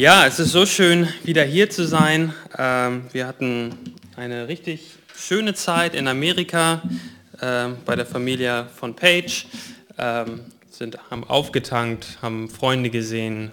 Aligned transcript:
Ja, 0.00 0.26
es 0.26 0.38
ist 0.38 0.52
so 0.52 0.64
schön, 0.64 1.06
wieder 1.24 1.44
hier 1.44 1.68
zu 1.68 1.86
sein. 1.86 2.32
Ähm, 2.56 3.02
wir 3.12 3.26
hatten 3.26 3.74
eine 4.16 4.48
richtig 4.48 4.94
schöne 5.14 5.52
Zeit 5.52 5.94
in 5.94 6.08
Amerika 6.08 6.80
ähm, 7.42 7.76
bei 7.84 7.96
der 7.96 8.06
Familie 8.06 8.66
von 8.74 8.96
Page. 8.96 9.46
Ähm, 9.98 10.40
sind, 10.70 10.96
haben 11.10 11.24
aufgetankt, 11.24 12.16
haben 12.22 12.48
Freunde 12.48 12.88
gesehen. 12.88 13.52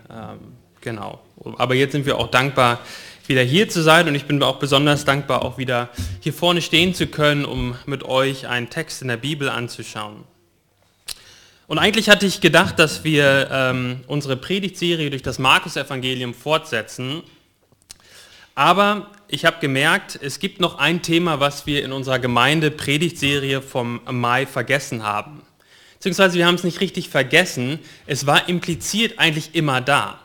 genau. 0.80 1.20
Aber 1.58 1.76
jetzt 1.76 1.92
sind 1.92 2.06
wir 2.06 2.18
auch 2.18 2.32
dankbar, 2.32 2.80
wieder 3.28 3.42
hier 3.42 3.68
zu 3.68 3.84
sein 3.84 4.08
und 4.08 4.16
ich 4.16 4.24
bin 4.24 4.42
auch 4.42 4.60
besonders 4.60 5.04
dankbar, 5.04 5.44
auch 5.44 5.58
wieder 5.58 5.90
hier 6.22 6.32
vorne 6.32 6.62
stehen 6.62 6.94
zu 6.94 7.08
können, 7.08 7.44
um 7.44 7.76
mit 7.86 8.04
euch 8.04 8.48
einen 8.48 8.70
Text 8.70 9.02
in 9.02 9.10
der 9.10 9.18
Bibel 9.18 9.50
anzuschauen. 9.50 10.24
Und 11.68 11.80
eigentlich 11.80 12.10
hatte 12.10 12.26
ich 12.26 12.40
gedacht, 12.40 12.80
dass 12.80 13.04
wir 13.04 13.50
ähm, 13.52 14.00
unsere 14.08 14.38
Predigtserie 14.38 15.10
durch 15.10 15.22
das 15.22 15.38
Markus-Evangelium 15.38 16.34
fortsetzen. 16.34 17.24
Aber 18.56 19.12
ich 19.28 19.44
habe 19.44 19.58
gemerkt, 19.60 20.18
es 20.22 20.40
gibt 20.40 20.62
noch 20.62 20.80
ein 20.80 21.02
Thema, 21.02 21.42
was 21.42 21.66
wir 21.66 21.84
in 21.84 21.92
unserer 21.92 22.20
Gemeinde-Predigtserie 22.20 23.62
vom 23.62 24.00
Mai 24.10 24.46
vergessen 24.46 25.04
haben. 25.04 25.42
Beziehungsweise 25.96 26.38
wir 26.38 26.48
haben 26.48 26.56
es 26.56 26.64
nicht 26.64 26.80
richtig 26.80 27.10
vergessen, 27.10 27.80
es 28.06 28.26
war 28.26 28.48
impliziert 28.48 29.20
eigentlich 29.20 29.54
immer 29.54 29.82
da. 29.82 30.20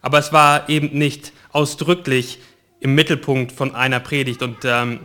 Aber 0.00 0.18
es 0.18 0.32
war 0.32 0.70
eben 0.70 0.96
nicht 0.96 1.32
ausdrücklich 1.52 2.38
im 2.80 2.94
Mittelpunkt 2.94 3.52
von 3.52 3.74
einer 3.74 4.00
Predigt. 4.00 4.42
Und 4.42 4.64
ähm, 4.64 5.00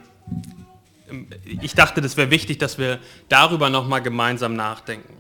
ich 1.62 1.74
dachte, 1.74 2.00
das 2.00 2.16
wäre 2.16 2.32
wichtig, 2.32 2.58
dass 2.58 2.78
wir 2.78 3.00
darüber 3.28 3.70
nochmal 3.70 4.02
gemeinsam 4.02 4.56
nachdenken. 4.56 5.17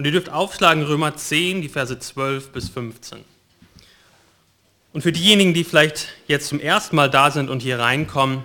Und 0.00 0.06
ihr 0.06 0.12
dürft 0.12 0.30
aufschlagen 0.30 0.82
Römer 0.82 1.14
10, 1.14 1.60
die 1.60 1.68
Verse 1.68 1.98
12 1.98 2.52
bis 2.52 2.70
15. 2.70 3.18
Und 4.94 5.02
für 5.02 5.12
diejenigen, 5.12 5.52
die 5.52 5.62
vielleicht 5.62 6.08
jetzt 6.26 6.48
zum 6.48 6.58
ersten 6.58 6.96
Mal 6.96 7.10
da 7.10 7.30
sind 7.30 7.50
und 7.50 7.60
hier 7.60 7.78
reinkommen, 7.78 8.44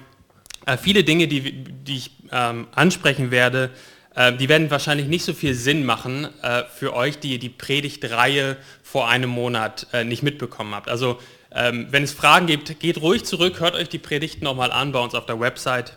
äh, 0.65 0.75
viele 0.75 1.05
Dinge, 1.05 1.29
die, 1.29 1.53
die 1.53 1.95
ich 1.95 2.11
ähm, 2.29 2.67
ansprechen 2.75 3.31
werde, 3.31 3.69
äh, 4.15 4.33
die 4.33 4.49
werden 4.49 4.69
wahrscheinlich 4.69 5.07
nicht 5.07 5.23
so 5.23 5.33
viel 5.33 5.53
Sinn 5.53 5.85
machen 5.85 6.27
äh, 6.41 6.63
für 6.65 6.93
euch, 6.93 7.19
die 7.19 7.39
die 7.39 7.47
Predigtreihe 7.47 8.57
vor 8.83 9.07
einem 9.07 9.29
Monat 9.29 9.87
nicht 10.03 10.23
mitbekommen 10.23 10.75
habt. 10.75 10.89
Also 10.89 11.21
ähm, 11.53 11.87
wenn 11.89 12.03
es 12.03 12.11
Fragen 12.11 12.47
gibt, 12.47 12.81
geht 12.81 12.99
ruhig 12.99 13.23
zurück, 13.23 13.61
hört 13.61 13.75
euch 13.75 13.87
die 13.87 13.97
Predigten 13.97 14.43
nochmal 14.43 14.73
an 14.73 14.91
bei 14.91 14.99
uns 14.99 15.15
auf 15.15 15.25
der 15.25 15.39
Website. 15.39 15.93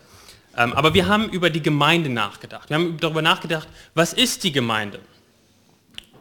Ähm, 0.57 0.73
aber 0.73 0.95
wir 0.95 1.09
haben 1.09 1.29
über 1.31 1.51
die 1.51 1.63
Gemeinde 1.63 2.11
nachgedacht. 2.11 2.71
Wir 2.71 2.77
haben 2.77 2.97
darüber 3.01 3.23
nachgedacht, 3.23 3.67
was 3.95 4.13
ist 4.13 4.45
die 4.45 4.53
Gemeinde? 4.53 5.01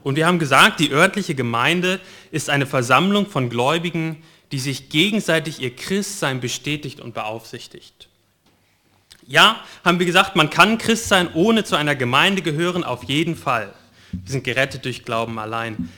Und 0.07 0.15
wir 0.15 0.25
haben 0.25 0.39
gesagt, 0.39 0.79
die 0.79 0.93
örtliche 0.93 1.35
Gemeinde 1.35 1.99
ist 2.31 2.49
eine 2.49 2.65
Versammlung 2.65 3.25
von 3.25 3.49
Gläubigen, 3.49 4.23
die 4.53 4.59
sich 4.59 4.87
gegenseitig 4.87 5.59
ihr 5.59 5.75
Christsein 5.75 6.39
bestätigt 6.39 7.01
und 7.01 7.13
beaufsichtigt. 7.13 8.07
Ja, 9.27 9.59
haben 9.83 9.99
wir 9.99 10.05
gesagt, 10.05 10.37
man 10.37 10.49
kann 10.49 10.77
Christ 10.77 11.09
sein, 11.09 11.27
ohne 11.33 11.65
zu 11.65 11.75
einer 11.75 11.93
Gemeinde 11.93 12.41
gehören, 12.41 12.85
auf 12.85 13.03
jeden 13.03 13.35
Fall. 13.35 13.73
Wir 14.13 14.31
sind 14.31 14.45
gerettet 14.45 14.85
durch 14.85 15.03
Glauben 15.03 15.39
allein. 15.39 15.89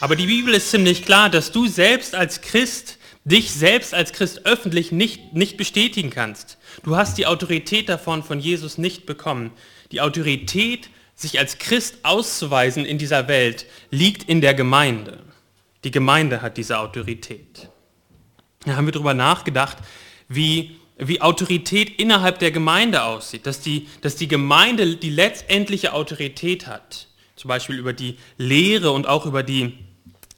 Aber 0.00 0.16
die 0.16 0.24
Bibel 0.24 0.54
ist 0.54 0.70
ziemlich 0.70 1.04
klar, 1.04 1.28
dass 1.28 1.52
du 1.52 1.66
selbst 1.66 2.14
als 2.14 2.40
Christ, 2.40 2.96
dich 3.26 3.52
selbst 3.52 3.92
als 3.92 4.14
Christ 4.14 4.46
öffentlich 4.46 4.90
nicht, 4.90 5.34
nicht 5.34 5.58
bestätigen 5.58 6.08
kannst. 6.08 6.56
Du 6.82 6.96
hast 6.96 7.18
die 7.18 7.26
Autorität 7.26 7.90
davon 7.90 8.22
von 8.22 8.40
Jesus 8.40 8.78
nicht 8.78 9.04
bekommen. 9.04 9.50
Die 9.92 10.00
Autorität 10.00 10.88
sich 11.20 11.38
als 11.38 11.58
Christ 11.58 11.98
auszuweisen 12.02 12.84
in 12.84 12.98
dieser 12.98 13.28
Welt, 13.28 13.66
liegt 13.90 14.28
in 14.28 14.40
der 14.40 14.54
Gemeinde. 14.54 15.22
Die 15.84 15.90
Gemeinde 15.90 16.42
hat 16.42 16.56
diese 16.56 16.78
Autorität. 16.78 17.68
Da 18.64 18.76
haben 18.76 18.86
wir 18.86 18.92
darüber 18.92 19.14
nachgedacht, 19.14 19.78
wie, 20.28 20.76
wie 20.98 21.20
Autorität 21.20 21.98
innerhalb 21.98 22.38
der 22.38 22.50
Gemeinde 22.50 23.04
aussieht, 23.04 23.46
dass 23.46 23.60
die, 23.60 23.88
dass 24.00 24.16
die 24.16 24.28
Gemeinde 24.28 24.96
die 24.96 25.10
letztendliche 25.10 25.92
Autorität 25.92 26.66
hat, 26.66 27.08
zum 27.36 27.48
Beispiel 27.48 27.78
über 27.78 27.92
die 27.92 28.16
Lehre 28.36 28.92
und 28.92 29.06
auch 29.06 29.26
über 29.26 29.42
die, 29.42 29.78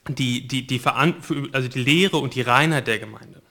die, 0.08 0.46
die, 0.46 0.66
die, 0.66 0.80
also 1.52 1.68
die 1.68 1.82
Lehre 1.82 2.18
und 2.18 2.34
die 2.34 2.42
Reinheit 2.42 2.86
der 2.86 2.98
Gemeinde. 2.98 3.42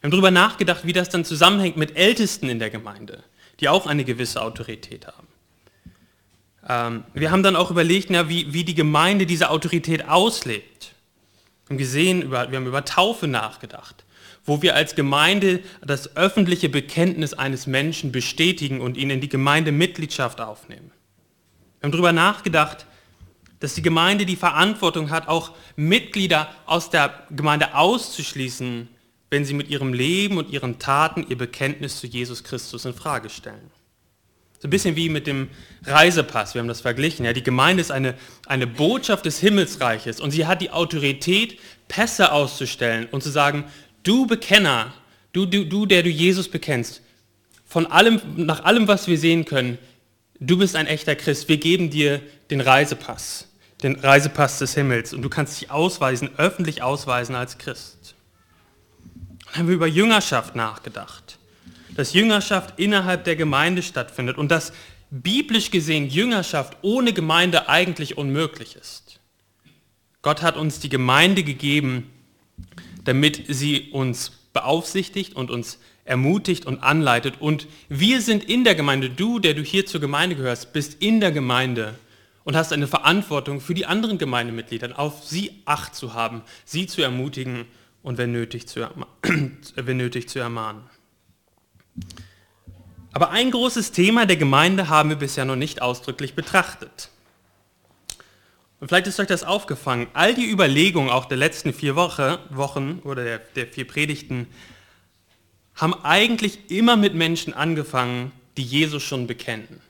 Wir 0.00 0.08
haben 0.08 0.10
darüber 0.10 0.30
nachgedacht, 0.30 0.84
wie 0.84 0.92
das 0.92 1.08
dann 1.08 1.24
zusammenhängt 1.24 1.76
mit 1.76 1.96
Ältesten 1.96 2.48
in 2.48 2.58
der 2.58 2.70
Gemeinde, 2.70 3.24
die 3.60 3.68
auch 3.68 3.86
eine 3.86 4.04
gewisse 4.04 4.42
Autorität 4.42 5.06
haben. 5.06 5.25
Ähm, 6.68 7.04
wir 7.14 7.30
haben 7.30 7.42
dann 7.42 7.56
auch 7.56 7.70
überlegt, 7.70 8.10
ja, 8.10 8.28
wie, 8.28 8.52
wie 8.52 8.64
die 8.64 8.74
Gemeinde 8.74 9.26
diese 9.26 9.50
Autorität 9.50 10.08
auslebt. 10.08 10.94
Wir 11.66 11.74
haben 11.74 11.78
gesehen, 11.78 12.22
über, 12.22 12.50
wir 12.50 12.58
haben 12.58 12.66
über 12.66 12.84
Taufe 12.84 13.26
nachgedacht, 13.26 14.04
wo 14.44 14.62
wir 14.62 14.74
als 14.74 14.94
Gemeinde 14.94 15.60
das 15.84 16.16
öffentliche 16.16 16.68
Bekenntnis 16.68 17.34
eines 17.34 17.66
Menschen 17.66 18.12
bestätigen 18.12 18.80
und 18.80 18.96
ihn 18.96 19.10
in 19.10 19.20
die 19.20 19.28
Gemeindemitgliedschaft 19.28 20.40
aufnehmen. 20.40 20.90
Wir 21.80 21.86
haben 21.88 21.92
darüber 21.92 22.12
nachgedacht, 22.12 22.86
dass 23.60 23.74
die 23.74 23.82
Gemeinde 23.82 24.26
die 24.26 24.36
Verantwortung 24.36 25.10
hat, 25.10 25.28
auch 25.28 25.52
Mitglieder 25.76 26.50
aus 26.66 26.90
der 26.90 27.26
Gemeinde 27.30 27.74
auszuschließen, 27.74 28.88
wenn 29.30 29.44
sie 29.44 29.54
mit 29.54 29.68
ihrem 29.68 29.92
Leben 29.92 30.38
und 30.38 30.50
ihren 30.50 30.78
Taten 30.78 31.26
ihr 31.28 31.38
Bekenntnis 31.38 31.98
zu 31.98 32.06
Jesus 32.06 32.44
Christus 32.44 32.84
in 32.84 32.94
Frage 32.94 33.28
stellen. 33.28 33.70
So 34.58 34.68
ein 34.68 34.70
bisschen 34.70 34.96
wie 34.96 35.08
mit 35.08 35.26
dem 35.26 35.48
Reisepass, 35.84 36.54
wir 36.54 36.60
haben 36.60 36.68
das 36.68 36.80
verglichen. 36.80 37.24
Ja, 37.24 37.32
die 37.32 37.42
Gemeinde 37.42 37.82
ist 37.82 37.90
eine, 37.90 38.14
eine 38.46 38.66
Botschaft 38.66 39.26
des 39.26 39.38
Himmelsreiches 39.38 40.20
und 40.20 40.30
sie 40.30 40.46
hat 40.46 40.62
die 40.62 40.70
Autorität, 40.70 41.58
Pässe 41.88 42.32
auszustellen 42.32 43.06
und 43.10 43.22
zu 43.22 43.30
sagen, 43.30 43.64
du 44.02 44.26
Bekenner, 44.26 44.92
du, 45.32 45.44
du, 45.44 45.64
du, 45.64 45.86
der 45.86 46.02
du 46.02 46.08
Jesus 46.08 46.48
bekennst, 46.48 47.02
von 47.66 47.86
allem, 47.86 48.20
nach 48.36 48.64
allem, 48.64 48.88
was 48.88 49.08
wir 49.08 49.18
sehen 49.18 49.44
können, 49.44 49.78
du 50.40 50.56
bist 50.56 50.74
ein 50.74 50.86
echter 50.86 51.16
Christ, 51.16 51.48
wir 51.48 51.58
geben 51.58 51.90
dir 51.90 52.22
den 52.50 52.60
Reisepass, 52.60 53.48
den 53.82 53.96
Reisepass 53.96 54.58
des 54.58 54.74
Himmels 54.74 55.12
und 55.12 55.22
du 55.22 55.28
kannst 55.28 55.60
dich 55.60 55.70
ausweisen, 55.70 56.30
öffentlich 56.38 56.82
ausweisen 56.82 57.34
als 57.34 57.58
Christ. 57.58 58.14
Dann 59.44 59.60
haben 59.60 59.68
wir 59.68 59.74
über 59.74 59.86
Jüngerschaft 59.86 60.56
nachgedacht 60.56 61.38
dass 61.96 62.12
Jüngerschaft 62.12 62.78
innerhalb 62.78 63.24
der 63.24 63.36
Gemeinde 63.36 63.82
stattfindet 63.82 64.38
und 64.38 64.50
dass 64.50 64.72
biblisch 65.10 65.70
gesehen 65.70 66.08
Jüngerschaft 66.08 66.76
ohne 66.82 67.12
Gemeinde 67.12 67.68
eigentlich 67.68 68.18
unmöglich 68.18 68.76
ist. 68.76 69.20
Gott 70.22 70.42
hat 70.42 70.56
uns 70.56 70.80
die 70.80 70.88
Gemeinde 70.88 71.42
gegeben, 71.42 72.10
damit 73.04 73.44
sie 73.48 73.90
uns 73.92 74.30
beaufsichtigt 74.52 75.36
und 75.36 75.50
uns 75.50 75.78
ermutigt 76.04 76.66
und 76.66 76.82
anleitet. 76.82 77.40
Und 77.40 77.68
wir 77.88 78.20
sind 78.20 78.44
in 78.44 78.64
der 78.64 78.74
Gemeinde, 78.74 79.10
du, 79.10 79.38
der 79.38 79.54
du 79.54 79.62
hier 79.62 79.86
zur 79.86 80.00
Gemeinde 80.00 80.36
gehörst, 80.36 80.72
bist 80.72 81.02
in 81.02 81.20
der 81.20 81.32
Gemeinde 81.32 81.94
und 82.44 82.56
hast 82.56 82.72
eine 82.72 82.86
Verantwortung 82.86 83.60
für 83.60 83.74
die 83.74 83.86
anderen 83.86 84.18
Gemeindemitglieder, 84.18 84.98
auf 84.98 85.24
sie 85.24 85.62
Acht 85.64 85.94
zu 85.94 86.14
haben, 86.14 86.42
sie 86.64 86.86
zu 86.86 87.02
ermutigen 87.02 87.66
und 88.02 88.18
wenn 88.18 88.32
nötig 88.32 88.66
zu, 88.68 88.88
wenn 89.74 89.96
nötig 89.96 90.28
zu 90.28 90.38
ermahnen. 90.38 90.82
Aber 93.12 93.30
ein 93.30 93.50
großes 93.50 93.92
Thema 93.92 94.26
der 94.26 94.36
Gemeinde 94.36 94.88
haben 94.88 95.08
wir 95.08 95.16
bisher 95.16 95.46
noch 95.46 95.56
nicht 95.56 95.80
ausdrücklich 95.80 96.34
betrachtet. 96.34 97.08
Und 98.78 98.88
vielleicht 98.88 99.06
ist 99.06 99.18
euch 99.18 99.26
das 99.26 99.42
aufgefangen. 99.42 100.06
All 100.12 100.34
die 100.34 100.50
Überlegungen 100.50 101.08
auch 101.08 101.24
der 101.24 101.38
letzten 101.38 101.72
vier 101.72 101.96
Woche, 101.96 102.40
Wochen 102.50 103.00
oder 103.04 103.24
der, 103.24 103.38
der 103.38 103.66
vier 103.66 103.86
Predigten 103.86 104.48
haben 105.74 105.94
eigentlich 106.04 106.70
immer 106.70 106.96
mit 106.96 107.14
Menschen 107.14 107.54
angefangen, 107.54 108.32
die 108.56 108.62
Jesus 108.62 109.02
schon 109.02 109.26
bekennen. 109.26 109.80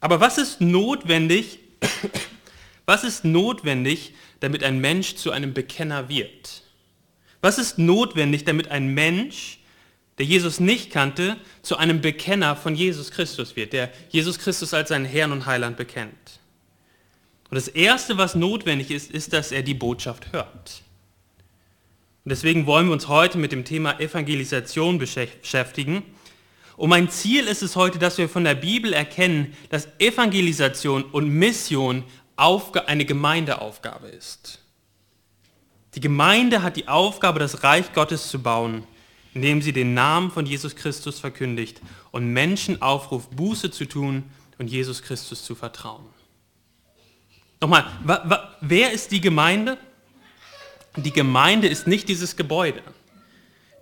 Aber 0.00 0.20
was 0.20 0.36
ist 0.38 0.60
notwendig, 0.60 1.60
was 2.86 3.04
ist 3.04 3.24
notwendig, 3.24 4.14
damit 4.40 4.64
ein 4.64 4.80
Mensch 4.80 5.14
zu 5.14 5.30
einem 5.30 5.54
Bekenner 5.54 6.08
wird? 6.08 6.64
Was 7.40 7.58
ist 7.58 7.78
notwendig, 7.78 8.44
damit 8.44 8.68
ein 8.68 8.94
Mensch 8.94 9.59
der 10.20 10.26
Jesus 10.26 10.60
nicht 10.60 10.90
kannte, 10.90 11.38
zu 11.62 11.78
einem 11.78 12.02
Bekenner 12.02 12.54
von 12.54 12.74
Jesus 12.74 13.10
Christus 13.10 13.56
wird, 13.56 13.72
der 13.72 13.90
Jesus 14.10 14.38
Christus 14.38 14.74
als 14.74 14.90
seinen 14.90 15.06
Herrn 15.06 15.32
und 15.32 15.46
Heiland 15.46 15.78
bekennt. 15.78 16.12
Und 17.48 17.54
das 17.54 17.68
Erste, 17.68 18.18
was 18.18 18.34
notwendig 18.34 18.90
ist, 18.90 19.10
ist, 19.10 19.32
dass 19.32 19.50
er 19.50 19.62
die 19.62 19.72
Botschaft 19.72 20.30
hört. 20.34 20.82
Und 22.22 22.28
deswegen 22.28 22.66
wollen 22.66 22.88
wir 22.88 22.92
uns 22.92 23.08
heute 23.08 23.38
mit 23.38 23.50
dem 23.50 23.64
Thema 23.64 23.98
Evangelisation 23.98 24.98
beschäftigen. 24.98 26.02
Und 26.76 26.90
mein 26.90 27.08
Ziel 27.08 27.46
ist 27.46 27.62
es 27.62 27.74
heute, 27.74 27.98
dass 27.98 28.18
wir 28.18 28.28
von 28.28 28.44
der 28.44 28.56
Bibel 28.56 28.92
erkennen, 28.92 29.56
dass 29.70 29.88
Evangelisation 29.98 31.02
und 31.02 31.30
Mission 31.30 32.04
eine 32.36 33.06
Gemeindeaufgabe 33.06 34.08
ist. 34.08 34.58
Die 35.94 36.00
Gemeinde 36.00 36.62
hat 36.62 36.76
die 36.76 36.88
Aufgabe, 36.88 37.38
das 37.38 37.64
Reich 37.64 37.94
Gottes 37.94 38.28
zu 38.28 38.42
bauen 38.42 38.86
indem 39.34 39.62
sie 39.62 39.72
den 39.72 39.94
Namen 39.94 40.30
von 40.30 40.46
Jesus 40.46 40.76
Christus 40.76 41.18
verkündigt 41.20 41.80
und 42.10 42.32
Menschen 42.32 42.82
aufruft, 42.82 43.34
Buße 43.36 43.70
zu 43.70 43.86
tun 43.86 44.24
und 44.58 44.68
Jesus 44.68 45.02
Christus 45.02 45.44
zu 45.44 45.54
vertrauen. 45.54 46.04
Nochmal, 47.60 47.86
wer 48.60 48.92
ist 48.92 49.12
die 49.12 49.20
Gemeinde? 49.20 49.78
die 50.96 51.12
Gemeinde 51.12 51.68
ist 51.68 51.86
nicht 51.86 52.08
dieses 52.08 52.36
Gebäude. 52.36 52.82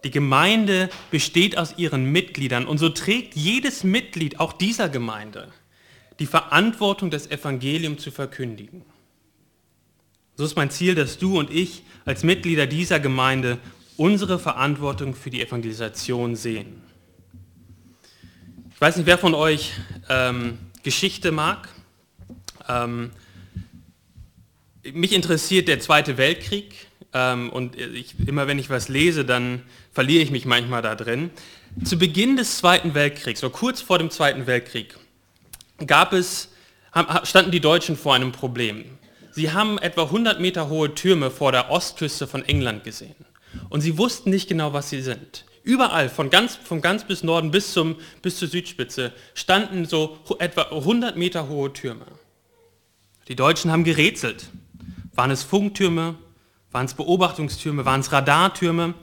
Die 0.05 0.11
Gemeinde 0.11 0.91
besteht 1.11 1.59
aus 1.59 1.77
ihren 1.77 2.05
Mitgliedern 2.13 2.67
und 2.67 2.79
so 2.79 2.89
trägt 2.89 3.35
jedes 3.35 3.83
Mitglied, 3.83 4.39
auch 4.39 4.53
dieser 4.53 4.89
Gemeinde, 4.89 5.49
die 6.19 6.27
Verantwortung, 6.27 7.11
das 7.11 7.31
Evangelium 7.31 7.99
zu 7.99 8.11
verkündigen. 8.11 8.85
So 10.37 10.45
ist 10.45 10.55
mein 10.55 10.71
Ziel, 10.71 10.95
dass 10.95 11.19
du 11.19 11.39
und 11.39 11.51
ich 11.51 11.83
als 12.05 12.23
Mitglieder 12.23 12.67
dieser 12.67 13.01
Gemeinde 13.01 13.59
unsere 13.99 14.39
Verantwortung 14.39 15.15
für 15.15 15.29
die 15.29 15.43
Evangelisation 15.43 16.37
sehen. 16.37 16.83
Ich 18.73 18.81
weiß 18.81 18.97
nicht, 18.97 19.07
wer 19.07 19.19
von 19.19 19.35
euch 19.35 19.73
ähm, 20.09 20.59
Geschichte 20.85 21.33
mag. 21.33 21.69
Ähm, 22.69 23.11
mich 24.93 25.13
interessiert 25.13 25.67
der 25.67 25.81
Zweite 25.81 26.17
Weltkrieg 26.17 26.75
ähm, 27.13 27.51
und 27.51 27.77
ich, 27.77 28.15
immer 28.25 28.47
wenn 28.47 28.61
ich 28.61 28.71
was 28.71 28.89
lese, 28.89 29.25
dann 29.25 29.63
verliere 29.93 30.23
ich 30.23 30.31
mich 30.31 30.47
manchmal 30.47 30.81
da 30.81 30.95
drin. 30.95 31.31
Zu 31.83 31.99
Beginn 31.99 32.37
des 32.37 32.57
Zweiten 32.57 32.95
Weltkriegs, 32.95 33.41
so 33.41 33.51
kurz 33.51 33.81
vor 33.81 33.99
dem 33.99 34.11
Zweiten 34.11 34.47
Weltkrieg, 34.47 34.97
gab 35.85 36.13
es, 36.13 36.51
standen 37.25 37.51
die 37.51 37.61
Deutschen 37.61 37.97
vor 37.97 38.15
einem 38.15 38.31
Problem. 38.31 38.85
Sie 39.33 39.51
haben 39.51 39.79
etwa 39.79 40.05
100 40.05 40.41
Meter 40.41 40.69
hohe 40.69 40.95
Türme 40.95 41.33
vor 41.33 41.51
der 41.51 41.71
Ostküste 41.71 42.29
von 42.29 42.45
England 42.45 42.85
gesehen. 42.85 43.17
Und 43.69 43.81
sie 43.81 43.99
wussten 43.99 44.31
nicht 44.31 44.49
genau, 44.49 44.73
was 44.73 44.91
sie 44.91 45.03
sind. 45.03 45.45
Überall, 45.63 46.09
von 46.09 46.31
ganz, 46.31 46.57
von 46.57 46.81
ganz 46.81 47.05
bis 47.05 47.23
Norden 47.23 47.51
bis, 47.51 47.73
zum, 47.73 47.97
bis 48.23 48.39
zur 48.39 48.49
Südspitze, 48.49 49.13
standen 49.35 49.85
so 49.85 50.19
etwa 50.39 50.63
100 50.63 51.17
Meter 51.17 51.49
hohe 51.49 51.73
Türme. 51.73 52.07
Die 53.29 53.37
Deutschen 53.37 53.71
haben 53.71 53.85
gerätselt. 53.85 54.49
Waren 55.15 55.31
es 55.31 55.43
Funktürme? 55.43 56.15
Waren 56.73 56.87
es 56.87 56.95
Beobachtungstürme? 56.95 57.85
Waren 57.85 58.01
es 58.01 58.13
Radartürme? 58.13 58.95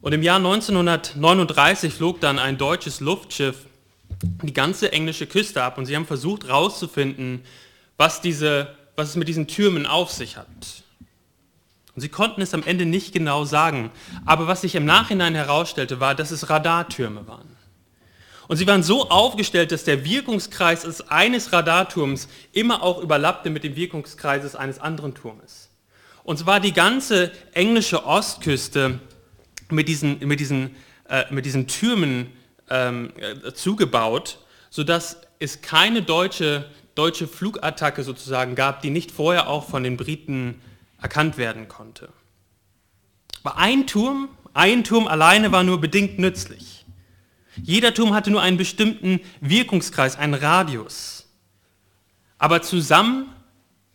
Und 0.00 0.12
im 0.12 0.22
Jahr 0.22 0.36
1939 0.36 1.92
flog 1.92 2.20
dann 2.20 2.38
ein 2.38 2.56
deutsches 2.56 3.00
Luftschiff 3.00 3.66
die 4.42 4.54
ganze 4.54 4.92
englische 4.92 5.26
Küste 5.26 5.62
ab 5.62 5.78
und 5.78 5.86
sie 5.86 5.96
haben 5.96 6.06
versucht 6.06 6.44
herauszufinden, 6.44 7.42
was, 7.96 8.22
was 8.96 9.08
es 9.10 9.16
mit 9.16 9.28
diesen 9.28 9.46
Türmen 9.46 9.86
auf 9.86 10.10
sich 10.10 10.36
hat. 10.36 10.46
Und 12.00 12.04
sie 12.04 12.08
konnten 12.08 12.40
es 12.40 12.54
am 12.54 12.62
Ende 12.62 12.86
nicht 12.86 13.12
genau 13.12 13.44
sagen. 13.44 13.90
Aber 14.24 14.46
was 14.46 14.62
sich 14.62 14.74
im 14.74 14.86
Nachhinein 14.86 15.34
herausstellte, 15.34 16.00
war, 16.00 16.14
dass 16.14 16.30
es 16.30 16.48
Radartürme 16.48 17.28
waren. 17.28 17.58
Und 18.48 18.56
sie 18.56 18.66
waren 18.66 18.82
so 18.82 19.10
aufgestellt, 19.10 19.70
dass 19.70 19.84
der 19.84 20.02
Wirkungskreis 20.02 21.02
eines 21.10 21.52
Radarturms 21.52 22.28
immer 22.52 22.82
auch 22.82 23.02
überlappte 23.02 23.50
mit 23.50 23.64
dem 23.64 23.76
Wirkungskreis 23.76 24.56
eines 24.56 24.78
anderen 24.78 25.14
Turmes. 25.14 25.68
Und 26.24 26.38
zwar 26.38 26.58
die 26.58 26.72
ganze 26.72 27.32
englische 27.52 28.06
Ostküste 28.06 28.98
mit 29.68 29.86
diesen, 29.86 30.20
mit 30.20 30.40
diesen, 30.40 30.76
äh, 31.06 31.24
mit 31.28 31.44
diesen 31.44 31.66
Türmen 31.66 32.32
ähm, 32.70 33.12
äh, 33.18 33.52
zugebaut, 33.52 34.38
sodass 34.70 35.18
es 35.38 35.60
keine 35.60 36.00
deutsche, 36.00 36.64
deutsche 36.94 37.28
Flugattacke 37.28 38.04
sozusagen 38.04 38.54
gab, 38.54 38.80
die 38.80 38.88
nicht 38.88 39.10
vorher 39.10 39.50
auch 39.50 39.68
von 39.68 39.82
den 39.82 39.98
Briten 39.98 40.62
erkannt 41.00 41.38
werden 41.38 41.68
konnte. 41.68 42.10
Aber 43.42 43.56
ein 43.56 43.86
Turm, 43.86 44.28
ein 44.52 44.84
Turm 44.84 45.06
alleine 45.06 45.52
war 45.52 45.62
nur 45.62 45.80
bedingt 45.80 46.18
nützlich. 46.18 46.84
Jeder 47.56 47.94
Turm 47.94 48.14
hatte 48.14 48.30
nur 48.30 48.42
einen 48.42 48.56
bestimmten 48.56 49.20
Wirkungskreis, 49.40 50.16
einen 50.16 50.34
Radius. 50.34 51.28
Aber 52.38 52.62
zusammen 52.62 53.26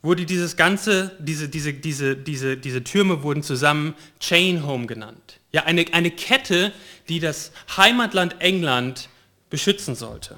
wurde 0.02 0.26
dieses 0.26 0.56
ganze, 0.56 1.16
diese, 1.20 1.50
diese, 1.50 1.74
diese, 1.74 2.16
diese, 2.16 2.58
diese 2.58 2.84
Türme 2.84 3.24
wurden 3.24 3.42
zusammen 3.44 3.96
Chain 4.20 4.66
Home 4.66 4.86
genannt. 4.86 5.40
Ja, 5.52 5.64
eine, 5.64 5.86
eine 5.94 6.12
Kette, 6.12 6.72
die 7.10 7.20
das 7.20 7.52
Heimatland 7.76 8.36
England 8.40 9.10
beschützen 9.50 9.96
sollte. 9.96 10.38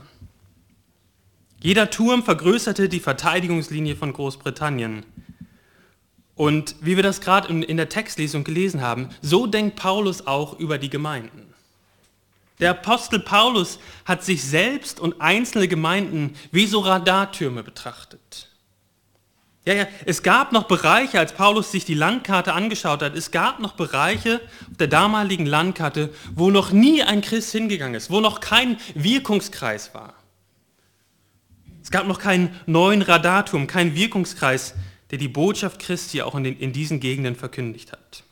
Jeder 1.61 1.89
Turm 1.89 2.23
vergrößerte 2.23 2.87
die 2.87 2.99
Verteidigungslinie 2.99 3.95
von 3.95 4.13
Großbritannien. 4.13 5.05
Und 6.37 6.75
wie 6.81 6.95
wir 6.95 7.03
das 7.03 7.19
gerade 7.19 7.47
in, 7.47 7.77
der 7.77 7.89
Textlesung 7.89 8.43
gelesen 8.43 8.79
haben, 8.79 9.09
so 9.21 9.47
denkt 9.47 9.75
Paulus 9.75 10.27
auch 10.27 10.57
über 10.59 10.77
die 10.77 10.89
Gemeinden. 10.89 11.51
Der 12.59 12.71
Apostel 12.71 13.19
Paulus 13.19 13.79
hat 14.05 14.23
sich 14.23 14.43
selbst 14.43 14.99
und 14.99 15.19
einzelne 15.19 15.67
Gemeinden 15.67 16.35
wie 16.51 16.67
so 16.67 16.79
Radartürme 16.79 17.63
betrachtet. 17.63 18.49
Ja, 19.65 19.73
ja, 19.73 19.87
es 20.05 20.21
gab 20.23 20.51
noch 20.51 20.63
Bereiche, 20.63 21.19
als 21.19 21.33
Paulus 21.33 21.71
sich 21.71 21.85
die 21.85 21.95
Landkarte 21.95 22.53
angeschaut 22.53 23.01
hat, 23.01 23.15
es 23.15 23.31
gab 23.31 23.59
noch 23.59 23.73
Bereiche 23.73 24.39
auf 24.69 24.77
der 24.77 24.87
damaligen 24.87 25.45
Landkarte, 25.45 26.13
wo 26.35 26.51
noch 26.51 26.71
nie 26.71 27.01
ein 27.03 27.21
Christ 27.21 27.51
hingegangen 27.51 27.95
ist, 27.95 28.11
wo 28.11 28.21
noch 28.21 28.39
kein 28.41 28.77
Wirkungskreis 28.93 29.93
war. 29.93 30.13
Es 31.83 31.89
gab 31.89 32.07
noch 32.07 32.19
keinen 32.19 32.55
neuen 32.65 33.01
Radarturm, 33.01 33.65
keinen 33.65 33.95
Wirkungskreis, 33.95 34.73
der 35.12 35.18
die 35.18 35.27
Botschaft 35.27 35.80
Christi 35.80 36.21
auch 36.21 36.36
in, 36.36 36.44
den, 36.44 36.57
in 36.57 36.74
diesen 36.74 37.00
Gegenden 37.00 37.36
verkündigt 37.36 37.92
hat. 37.92 38.24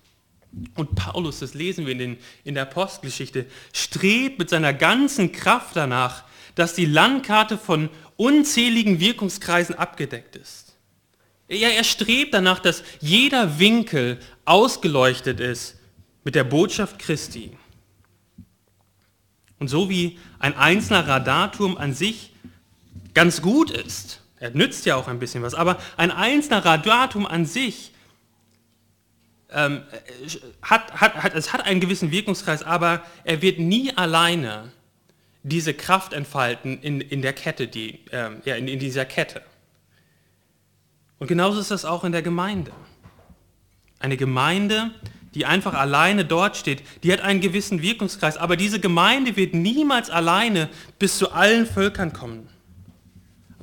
Und 0.76 0.96
Paulus, 0.96 1.40
das 1.40 1.54
lesen 1.54 1.86
wir 1.86 1.92
in, 1.94 2.00
den, 2.00 2.18
in 2.44 2.54
der 2.54 2.64
Apostelgeschichte, 2.64 3.46
strebt 3.74 4.40
mit 4.40 4.50
seiner 4.50 4.74
ganzen 4.74 5.32
Kraft 5.32 5.76
danach, 5.76 6.24
dass 6.56 6.74
die 6.74 6.86
Landkarte 6.86 7.58
von 7.58 7.90
unzähligen 8.16 9.00
Wirkungskreisen 9.00 9.76
abgedeckt 9.76 10.38
ist. 10.38 10.76
Ja, 11.50 11.70
er 11.70 11.84
strebt 11.84 12.34
danach, 12.34 12.60
dass 12.60 12.84
jeder 13.02 13.60
Winkel 13.60 14.20
ausgeleuchtet 14.46 15.40
ist 15.40 15.76
mit 16.24 16.36
der 16.36 16.44
Botschaft 16.44 16.98
Christi. 17.00 17.52
Und 19.60 19.68
so 19.68 19.90
wie 19.90 20.18
ein 20.40 20.56
einzelner 20.56 21.08
Radarturm 21.08 21.78
an 21.78 21.94
sich 21.94 22.32
ganz 23.14 23.42
gut 23.42 23.72
ist, 23.72 24.22
er 24.46 24.52
nützt 24.52 24.86
ja 24.86 24.96
auch 24.96 25.08
ein 25.08 25.18
bisschen 25.18 25.42
was, 25.42 25.56
aber 25.56 25.80
ein 25.98 26.12
einzelner 26.12 26.64
Radarturm 26.64 27.26
an 27.26 27.48
sich 27.48 27.92
ähm, 29.52 29.82
hat, 30.62 30.94
hat, 31.02 31.16
hat, 31.16 31.34
es 31.34 31.52
hat 31.52 31.66
einen 31.66 31.80
gewissen 31.80 32.12
Wirkungskreis, 32.12 32.62
aber 32.62 33.04
er 33.24 33.42
wird 33.42 33.58
nie 33.58 33.96
alleine 33.98 34.72
diese 35.42 35.74
Kraft 35.74 36.14
entfalten 36.14 36.80
in, 36.82 37.02
in 37.02 37.24
der 37.24 37.34
Kette, 37.34 37.68
die, 37.68 38.02
ähm, 38.12 38.42
ja, 38.46 38.56
in, 38.56 38.68
in 38.68 38.78
dieser 38.78 39.06
Kette. 39.06 39.42
Und 41.18 41.28
genauso 41.28 41.60
ist 41.60 41.72
das 41.72 41.84
auch 41.84 42.04
in 42.04 42.12
der 42.12 42.22
Gemeinde. 42.22 42.72
Eine 43.98 44.18
Gemeinde, 44.18 44.92
die 45.34 45.48
einfach 45.48 45.74
alleine 45.74 46.24
dort 46.24 46.56
steht, 46.56 46.84
die 47.02 47.12
hat 47.12 47.22
einen 47.22 47.42
gewissen 47.42 47.82
Wirkungskreis, 47.82 48.38
aber 48.38 48.58
diese 48.58 48.80
Gemeinde 48.80 49.38
wird 49.38 49.56
niemals 49.56 50.12
alleine 50.12 50.70
bis 51.00 51.18
zu 51.18 51.32
allen 51.32 51.66
Völkern 51.66 52.14
kommen. 52.14 52.48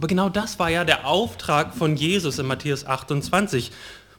Aber 0.02 0.08
genau 0.08 0.28
das 0.28 0.58
war 0.58 0.68
ja 0.68 0.84
der 0.84 1.06
Auftrag 1.06 1.76
von 1.76 1.94
Jesus 1.94 2.40
in 2.40 2.46
Matthäus 2.46 2.84
28, 2.84 3.70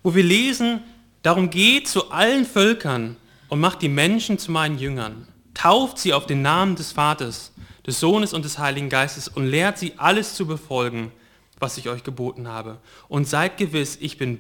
wo 0.02 0.16
wir 0.16 0.24
lesen, 0.24 0.80
darum 1.24 1.50
geht 1.50 1.90
zu 1.90 2.10
allen 2.10 2.46
Völkern 2.46 3.18
und 3.50 3.60
macht 3.60 3.82
die 3.82 3.90
Menschen 3.90 4.40
zu 4.40 4.54
meinen 4.54 4.78
Jüngern. 4.78 5.28
Tauft 5.54 5.98
sie 5.98 6.14
auf 6.14 6.26
den 6.26 6.42
Namen 6.42 6.78
des 6.78 6.94
Vaters, 6.94 7.52
des 7.86 8.00
Sohnes 8.00 8.32
und 8.32 8.46
des 8.46 8.60
Heiligen 8.60 8.88
Geistes 8.88 9.28
und 9.28 9.46
lehrt 9.46 9.78
sie 9.78 9.92
alles 9.98 10.36
zu 10.36 10.48
befolgen, 10.48 11.12
was 11.60 11.78
ich 11.78 11.90
euch 11.90 12.06
geboten 12.06 12.48
habe. 12.48 12.78
Und 13.10 13.28
seid 13.28 13.58
gewiss, 13.58 13.98
ich 14.00 14.18
bin, 14.18 14.40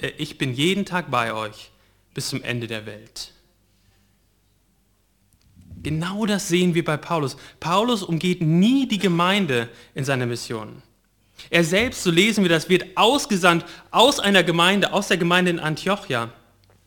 äh, 0.00 0.08
ich 0.18 0.38
bin 0.38 0.52
jeden 0.54 0.86
Tag 0.86 1.08
bei 1.08 1.32
euch 1.32 1.70
bis 2.14 2.30
zum 2.30 2.42
Ende 2.42 2.66
der 2.66 2.84
Welt. 2.84 3.30
Genau 5.82 6.26
das 6.26 6.48
sehen 6.48 6.74
wir 6.74 6.84
bei 6.84 6.96
Paulus. 6.96 7.36
Paulus 7.58 8.02
umgeht 8.02 8.42
nie 8.42 8.86
die 8.86 8.98
Gemeinde 8.98 9.68
in 9.94 10.04
seiner 10.04 10.26
Mission. 10.26 10.82
Er 11.48 11.64
selbst, 11.64 12.02
so 12.02 12.10
lesen 12.10 12.44
wir 12.44 12.50
das, 12.50 12.68
wird 12.68 12.84
ausgesandt 12.96 13.64
aus 13.90 14.20
einer 14.20 14.42
Gemeinde, 14.42 14.92
aus 14.92 15.08
der 15.08 15.16
Gemeinde 15.16 15.50
in 15.50 15.58
Antiochia. 15.58 16.30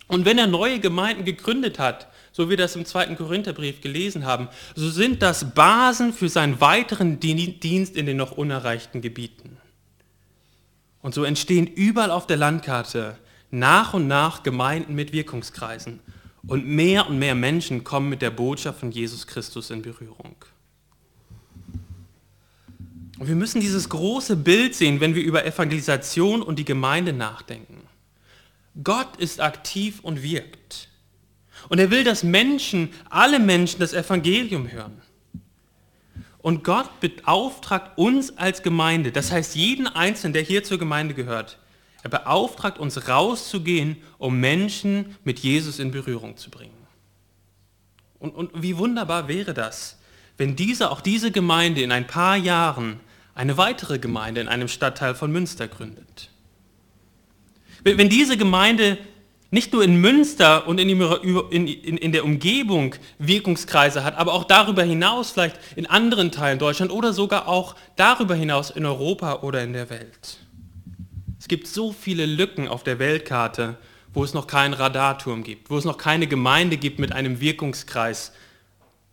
Und 0.07 0.25
wenn 0.25 0.37
er 0.37 0.47
neue 0.47 0.79
Gemeinden 0.79 1.25
gegründet 1.25 1.79
hat, 1.79 2.07
so 2.31 2.45
wie 2.45 2.51
wir 2.51 2.57
das 2.57 2.75
im 2.75 2.85
zweiten 2.85 3.15
Korintherbrief 3.15 3.81
gelesen 3.81 4.25
haben, 4.25 4.47
so 4.75 4.89
sind 4.89 5.21
das 5.21 5.55
Basen 5.55 6.13
für 6.13 6.29
seinen 6.29 6.61
weiteren 6.61 7.19
Dienst 7.19 7.95
in 7.95 8.05
den 8.05 8.17
noch 8.17 8.31
unerreichten 8.31 9.01
Gebieten. 9.01 9.57
Und 11.01 11.13
so 11.13 11.23
entstehen 11.23 11.67
überall 11.67 12.11
auf 12.11 12.27
der 12.27 12.37
Landkarte 12.37 13.17
nach 13.49 13.93
und 13.93 14.07
nach 14.07 14.43
Gemeinden 14.43 14.95
mit 14.95 15.13
Wirkungskreisen. 15.13 15.99
Und 16.47 16.67
mehr 16.67 17.07
und 17.07 17.19
mehr 17.19 17.35
Menschen 17.35 17.83
kommen 17.83 18.09
mit 18.09 18.21
der 18.21 18.31
Botschaft 18.31 18.79
von 18.79 18.91
Jesus 18.91 19.27
Christus 19.27 19.69
in 19.69 19.81
Berührung. 19.81 20.35
Und 23.19 23.27
wir 23.27 23.35
müssen 23.35 23.61
dieses 23.61 23.87
große 23.87 24.35
Bild 24.35 24.75
sehen, 24.75 24.99
wenn 24.99 25.15
wir 25.15 25.23
über 25.23 25.45
Evangelisation 25.45 26.41
und 26.41 26.59
die 26.59 26.65
Gemeinde 26.65 27.13
nachdenken. 27.13 27.81
Gott 28.83 29.15
ist 29.17 29.39
aktiv 29.39 29.99
und 30.01 30.23
wirkt. 30.23 30.89
Und 31.69 31.79
er 31.79 31.91
will, 31.91 32.03
dass 32.03 32.23
Menschen, 32.23 32.89
alle 33.09 33.39
Menschen 33.39 33.79
das 33.79 33.93
Evangelium 33.93 34.69
hören. 34.69 35.01
Und 36.39 36.65
Gott 36.65 36.89
beauftragt 36.99 37.97
uns 37.97 38.37
als 38.37 38.63
Gemeinde, 38.63 39.13
das 39.13 39.31
heißt 39.31 39.55
jeden 39.55 39.87
Einzelnen, 39.87 40.33
der 40.33 40.41
hier 40.41 40.63
zur 40.65 40.77
Gemeinde 40.77 41.13
gehört, 41.13 41.57
Er 42.03 42.09
beauftragt 42.09 42.77
uns 42.79 43.07
rauszugehen, 43.07 43.97
um 44.17 44.39
Menschen 44.39 45.15
mit 45.23 45.39
Jesus 45.39 45.79
in 45.79 45.91
Berührung 45.91 46.37
zu 46.37 46.51
bringen. 46.51 46.71
Und, 48.19 48.35
und 48.35 48.51
wie 48.61 48.77
wunderbar 48.77 49.27
wäre 49.27 49.53
das, 49.53 49.97
wenn 50.37 50.55
diese, 50.55 50.91
auch 50.91 51.01
diese 51.01 51.31
Gemeinde 51.31 51.81
in 51.81 51.91
ein 51.91 52.07
paar 52.07 52.35
Jahren 52.35 52.99
eine 53.35 53.57
weitere 53.57 53.99
Gemeinde 53.99 54.41
in 54.41 54.47
einem 54.47 54.67
Stadtteil 54.67 55.15
von 55.15 55.31
Münster 55.31 55.67
gründet. 55.67 56.29
Wenn 57.83 58.09
diese 58.09 58.37
Gemeinde 58.37 58.97
nicht 59.51 59.71
nur 59.71 59.83
in 59.83 60.01
Münster 60.01 60.67
und 60.67 60.79
in, 60.79 62.11
der 62.11 62.25
Umgebung 62.25 62.95
Wirkungskreise 63.19 64.03
hat, 64.03 64.17
aber 64.17 64.33
auch 64.33 64.45
darüber 64.45 64.83
hinaus 64.83 65.31
vielleicht 65.31 65.59
in 65.75 65.85
anderen 65.85 66.31
Teilen 66.31 66.59
Deutschland 66.59 66.91
oder 66.91 67.13
sogar 67.13 67.47
auch 67.47 67.75
darüber 67.95 68.35
hinaus 68.35 68.71
in 68.71 68.85
Europa 68.85 69.41
oder 69.41 69.63
in 69.63 69.73
der 69.73 69.89
Welt. 69.89 70.42
Es 71.43 71.49
gibt 71.49 71.67
so 71.67 71.91
viele 71.91 72.25
Lücken 72.25 72.69
auf 72.69 72.85
der 72.85 72.99
Weltkarte, 72.99 73.75
wo 74.13 74.23
es 74.23 74.33
noch 74.33 74.47
keinen 74.47 74.73
Radarturm 74.73 75.43
gibt, 75.43 75.69
wo 75.69 75.77
es 75.77 75.83
noch 75.83 75.97
keine 75.97 76.25
Gemeinde 76.25 76.77
gibt 76.77 76.99
mit 76.99 77.11
einem 77.11 77.41
Wirkungskreis, 77.41 78.31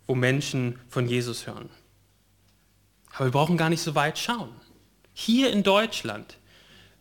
wo 0.06 0.14
Menschen 0.14 0.78
von 0.88 1.08
Jesus 1.08 1.48
hören. 1.48 1.68
Aber 3.14 3.24
wir 3.24 3.32
brauchen 3.32 3.56
gar 3.56 3.68
nicht 3.68 3.82
so 3.82 3.96
weit 3.96 4.16
schauen. 4.16 4.54
Hier 5.12 5.52
in 5.52 5.64
Deutschland, 5.64 6.36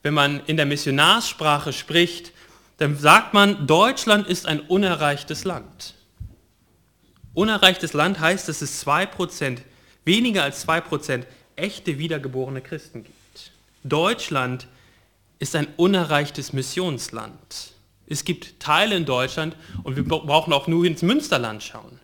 wenn 0.02 0.16
man 0.16 0.44
in 0.48 0.58
der 0.58 0.66
Missionarssprache 0.66 1.74
spricht, 1.74 2.32
dann 2.78 2.98
sagt 2.98 3.36
man, 3.36 3.68
Deutschland 3.68 4.26
ist 4.26 4.48
ein 4.48 4.62
unerreichtes 4.62 5.44
Land. 5.44 5.94
Unerreichtes 7.36 7.94
Land 7.94 8.20
heißt, 8.20 8.50
dass 8.50 8.64
es 8.64 8.84
2%, 8.84 9.60
weniger 10.06 10.42
als 10.42 10.68
2% 10.68 11.26
echte 11.56 12.00
wiedergeborene 12.00 12.62
Christen 12.62 13.04
gibt. 13.04 13.52
Deutschland 13.84 14.64
ist 14.64 14.79
ein 15.56 15.68
unerreichtes 15.78 16.54
Missionsland. 16.54 17.74
Es 18.08 18.26
gibt 18.26 18.60
Teile 18.60 18.96
in 18.96 19.06
Deutschland, 19.06 19.56
und 19.84 19.96
wir 19.96 20.04
brauchen 20.04 20.52
auch 20.52 20.68
nur 20.68 20.86
ins 20.86 21.02
Münsterland 21.02 21.64
schauen, 21.64 22.00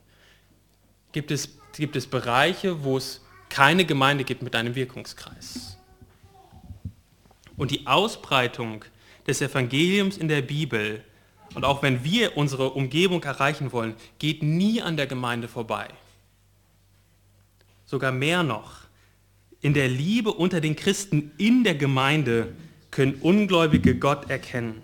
gibt 1.11 1.31
es, 1.31 1.57
gibt 1.75 1.95
es 1.95 2.07
Bereiche, 2.07 2.83
wo 2.83 2.97
es 2.97 3.21
keine 3.49 3.85
Gemeinde 3.85 4.23
gibt 4.23 4.41
mit 4.41 4.55
einem 4.55 4.75
Wirkungskreis. 4.75 5.77
Und 7.57 7.71
die 7.71 7.87
Ausbreitung 7.87 8.85
des 9.27 9.41
Evangeliums 9.41 10.17
in 10.17 10.27
der 10.27 10.41
Bibel 10.41 11.03
und 11.55 11.63
auch 11.63 11.81
wenn 11.81 12.03
wir 12.03 12.35
unsere 12.37 12.71
Umgebung 12.71 13.23
erreichen 13.23 13.71
wollen, 13.71 13.95
geht 14.19 14.43
nie 14.43 14.81
an 14.81 14.97
der 14.97 15.07
Gemeinde 15.07 15.47
vorbei. 15.47 15.87
Sogar 17.85 18.11
mehr 18.11 18.43
noch, 18.43 18.81
in 19.61 19.73
der 19.73 19.87
Liebe 19.87 20.33
unter 20.33 20.59
den 20.59 20.75
Christen 20.75 21.31
in 21.37 21.63
der 21.63 21.75
Gemeinde 21.75 22.53
können 22.91 23.15
Ungläubige 23.15 23.95
Gott 23.95 24.29
erkennen. 24.29 24.83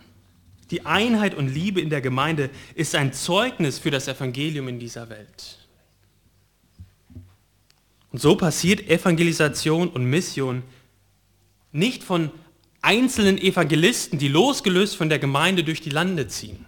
Die 0.72 0.86
Einheit 0.86 1.36
und 1.36 1.48
Liebe 1.48 1.82
in 1.82 1.90
der 1.90 2.02
Gemeinde 2.02 2.50
ist 2.76 2.96
ein 2.96 3.12
Zeugnis 3.12 3.78
für 3.78 3.92
das 3.92 4.08
Evangelium 4.08 4.70
in 4.70 4.80
dieser 4.80 5.10
Welt. 5.10 5.58
Und 8.12 8.20
so 8.20 8.36
passiert 8.36 8.90
Evangelisation 8.90 9.90
und 9.90 10.06
Mission 10.06 10.64
nicht 11.72 12.04
von 12.04 12.32
einzelnen 12.82 13.38
Evangelisten, 13.38 14.18
die 14.18 14.28
losgelöst 14.28 14.96
von 14.96 15.10
der 15.10 15.20
Gemeinde 15.20 15.64
durch 15.64 15.82
die 15.82 15.90
Lande 15.90 16.28
ziehen. 16.28 16.66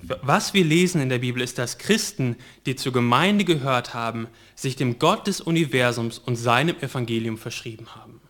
Was 0.00 0.52
wir 0.52 0.64
lesen 0.64 1.00
in 1.00 1.08
der 1.08 1.18
Bibel 1.18 1.42
ist, 1.42 1.58
dass 1.58 1.78
Christen, 1.78 2.36
die 2.66 2.74
zur 2.74 2.92
Gemeinde 2.92 3.44
gehört 3.44 3.94
haben, 3.94 4.26
sich 4.56 4.74
dem 4.74 4.98
Gott 4.98 5.28
des 5.28 5.40
Universums 5.40 6.18
und 6.18 6.34
seinem 6.34 6.76
Evangelium 6.78 7.38
verschrieben 7.38 7.94
haben. 7.94 8.21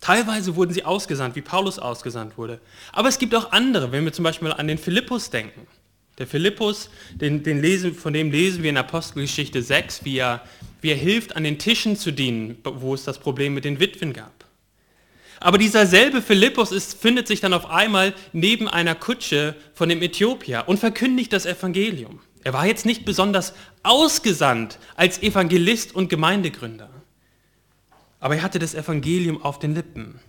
Teilweise 0.00 0.56
wurden 0.56 0.72
sie 0.72 0.84
ausgesandt, 0.84 1.36
wie 1.36 1.42
Paulus 1.42 1.78
ausgesandt 1.78 2.38
wurde. 2.38 2.60
Aber 2.92 3.08
es 3.08 3.18
gibt 3.18 3.34
auch 3.34 3.52
andere, 3.52 3.92
wenn 3.92 4.04
wir 4.04 4.12
zum 4.12 4.22
Beispiel 4.22 4.50
an 4.50 4.66
den 4.66 4.78
Philippus 4.78 5.30
denken. 5.30 5.66
Der 6.18 6.26
Philippus, 6.26 6.90
den, 7.14 7.42
den 7.42 7.60
lesen, 7.60 7.94
von 7.94 8.12
dem 8.12 8.30
lesen 8.30 8.62
wir 8.62 8.70
in 8.70 8.76
Apostelgeschichte 8.76 9.62
6, 9.62 10.04
wie 10.04 10.18
er, 10.18 10.42
wie 10.80 10.90
er 10.90 10.96
hilft, 10.96 11.36
an 11.36 11.44
den 11.44 11.58
Tischen 11.58 11.96
zu 11.96 12.12
dienen, 12.12 12.58
wo 12.62 12.94
es 12.94 13.04
das 13.04 13.18
Problem 13.18 13.54
mit 13.54 13.64
den 13.64 13.80
Witwen 13.80 14.12
gab. 14.12 14.44
Aber 15.38 15.56
dieser 15.56 15.86
selbe 15.86 16.20
Philippus 16.20 16.72
ist, 16.72 17.00
findet 17.00 17.26
sich 17.26 17.40
dann 17.40 17.54
auf 17.54 17.70
einmal 17.70 18.12
neben 18.34 18.68
einer 18.68 18.94
Kutsche 18.94 19.54
von 19.72 19.88
dem 19.88 20.02
Äthiopier 20.02 20.64
und 20.66 20.78
verkündigt 20.78 21.32
das 21.32 21.46
Evangelium. 21.46 22.20
Er 22.44 22.52
war 22.52 22.66
jetzt 22.66 22.84
nicht 22.84 23.06
besonders 23.06 23.54
ausgesandt 23.82 24.78
als 24.96 25.22
Evangelist 25.22 25.94
und 25.94 26.08
Gemeindegründer. 26.08 26.90
Aber 28.20 28.36
er 28.36 28.42
hatte 28.42 28.58
das 28.58 28.74
Evangelium 28.74 29.42
auf 29.42 29.58
den 29.58 29.74
Lippen. 29.74 30.20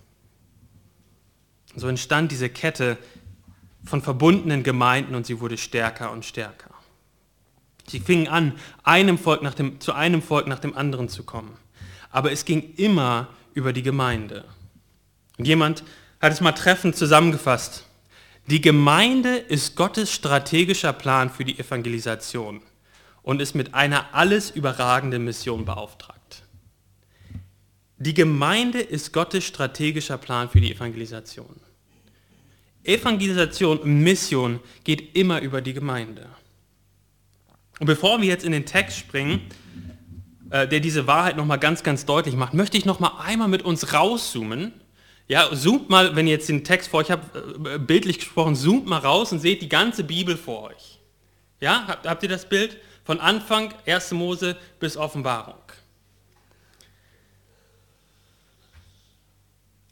So 1.76 1.88
entstand 1.88 2.32
diese 2.32 2.48
Kette 2.48 2.98
von 3.84 4.02
verbundenen 4.02 4.62
Gemeinden 4.62 5.14
und 5.14 5.26
sie 5.26 5.40
wurde 5.40 5.58
stärker 5.58 6.10
und 6.10 6.24
stärker. 6.24 6.70
Sie 7.86 8.00
fingen 8.00 8.28
an, 8.28 8.54
einem 8.84 9.18
Volk 9.18 9.42
nach 9.42 9.54
dem, 9.54 9.80
zu 9.80 9.92
einem 9.92 10.22
Volk 10.22 10.46
nach 10.46 10.60
dem 10.60 10.76
anderen 10.76 11.08
zu 11.08 11.24
kommen. 11.24 11.56
Aber 12.10 12.32
es 12.32 12.44
ging 12.44 12.74
immer 12.76 13.28
über 13.54 13.72
die 13.72 13.82
Gemeinde. 13.82 14.44
Und 15.38 15.46
jemand 15.46 15.82
hat 16.20 16.32
es 16.32 16.40
mal 16.40 16.52
treffend 16.52 16.96
zusammengefasst. 16.96 17.86
Die 18.46 18.60
Gemeinde 18.60 19.36
ist 19.36 19.76
Gottes 19.76 20.12
strategischer 20.12 20.92
Plan 20.92 21.30
für 21.30 21.44
die 21.44 21.58
Evangelisation 21.58 22.60
und 23.22 23.40
ist 23.40 23.54
mit 23.54 23.74
einer 23.74 24.14
alles 24.14 24.50
überragenden 24.50 25.24
Mission 25.24 25.64
beauftragt. 25.64 26.11
Die 28.02 28.14
Gemeinde 28.14 28.80
ist 28.80 29.12
Gottes 29.12 29.44
strategischer 29.44 30.18
Plan 30.18 30.48
für 30.48 30.60
die 30.60 30.72
Evangelisation. 30.74 31.54
Evangelisation 32.82 33.78
und 33.78 34.02
Mission 34.02 34.58
geht 34.82 35.16
immer 35.16 35.40
über 35.40 35.60
die 35.60 35.72
Gemeinde. 35.72 36.28
Und 37.78 37.86
bevor 37.86 38.20
wir 38.20 38.28
jetzt 38.28 38.44
in 38.44 38.50
den 38.52 38.66
Text 38.66 38.98
springen, 38.98 39.42
äh, 40.50 40.66
der 40.66 40.80
diese 40.80 41.06
Wahrheit 41.06 41.36
nochmal 41.36 41.60
ganz, 41.60 41.84
ganz 41.84 42.04
deutlich 42.04 42.34
macht, 42.34 42.54
möchte 42.54 42.76
ich 42.76 42.84
nochmal 42.84 43.12
einmal 43.20 43.48
mit 43.48 43.62
uns 43.62 43.92
rauszoomen 43.92 44.72
ja, 45.28 45.48
zoomt 45.54 45.88
mal, 45.88 46.16
wenn 46.16 46.26
ihr 46.26 46.34
jetzt 46.34 46.48
den 46.48 46.64
Text 46.64 46.90
vor 46.90 47.00
euch 47.00 47.10
habt, 47.10 47.34
äh, 47.34 47.78
bildlich 47.78 48.18
gesprochen, 48.18 48.56
zoomt 48.56 48.86
mal 48.86 48.98
raus 48.98 49.32
und 49.32 49.38
seht 49.38 49.62
die 49.62 49.68
ganze 49.68 50.04
Bibel 50.04 50.36
vor 50.36 50.64
euch. 50.64 51.00
Ja, 51.60 51.84
habt, 51.86 52.06
habt 52.06 52.22
ihr 52.22 52.28
das 52.28 52.48
Bild? 52.48 52.76
Von 53.04 53.20
Anfang 53.20 53.72
1. 53.86 54.12
Mose 54.12 54.56
bis 54.78 54.96
Offenbarung. 54.96 55.54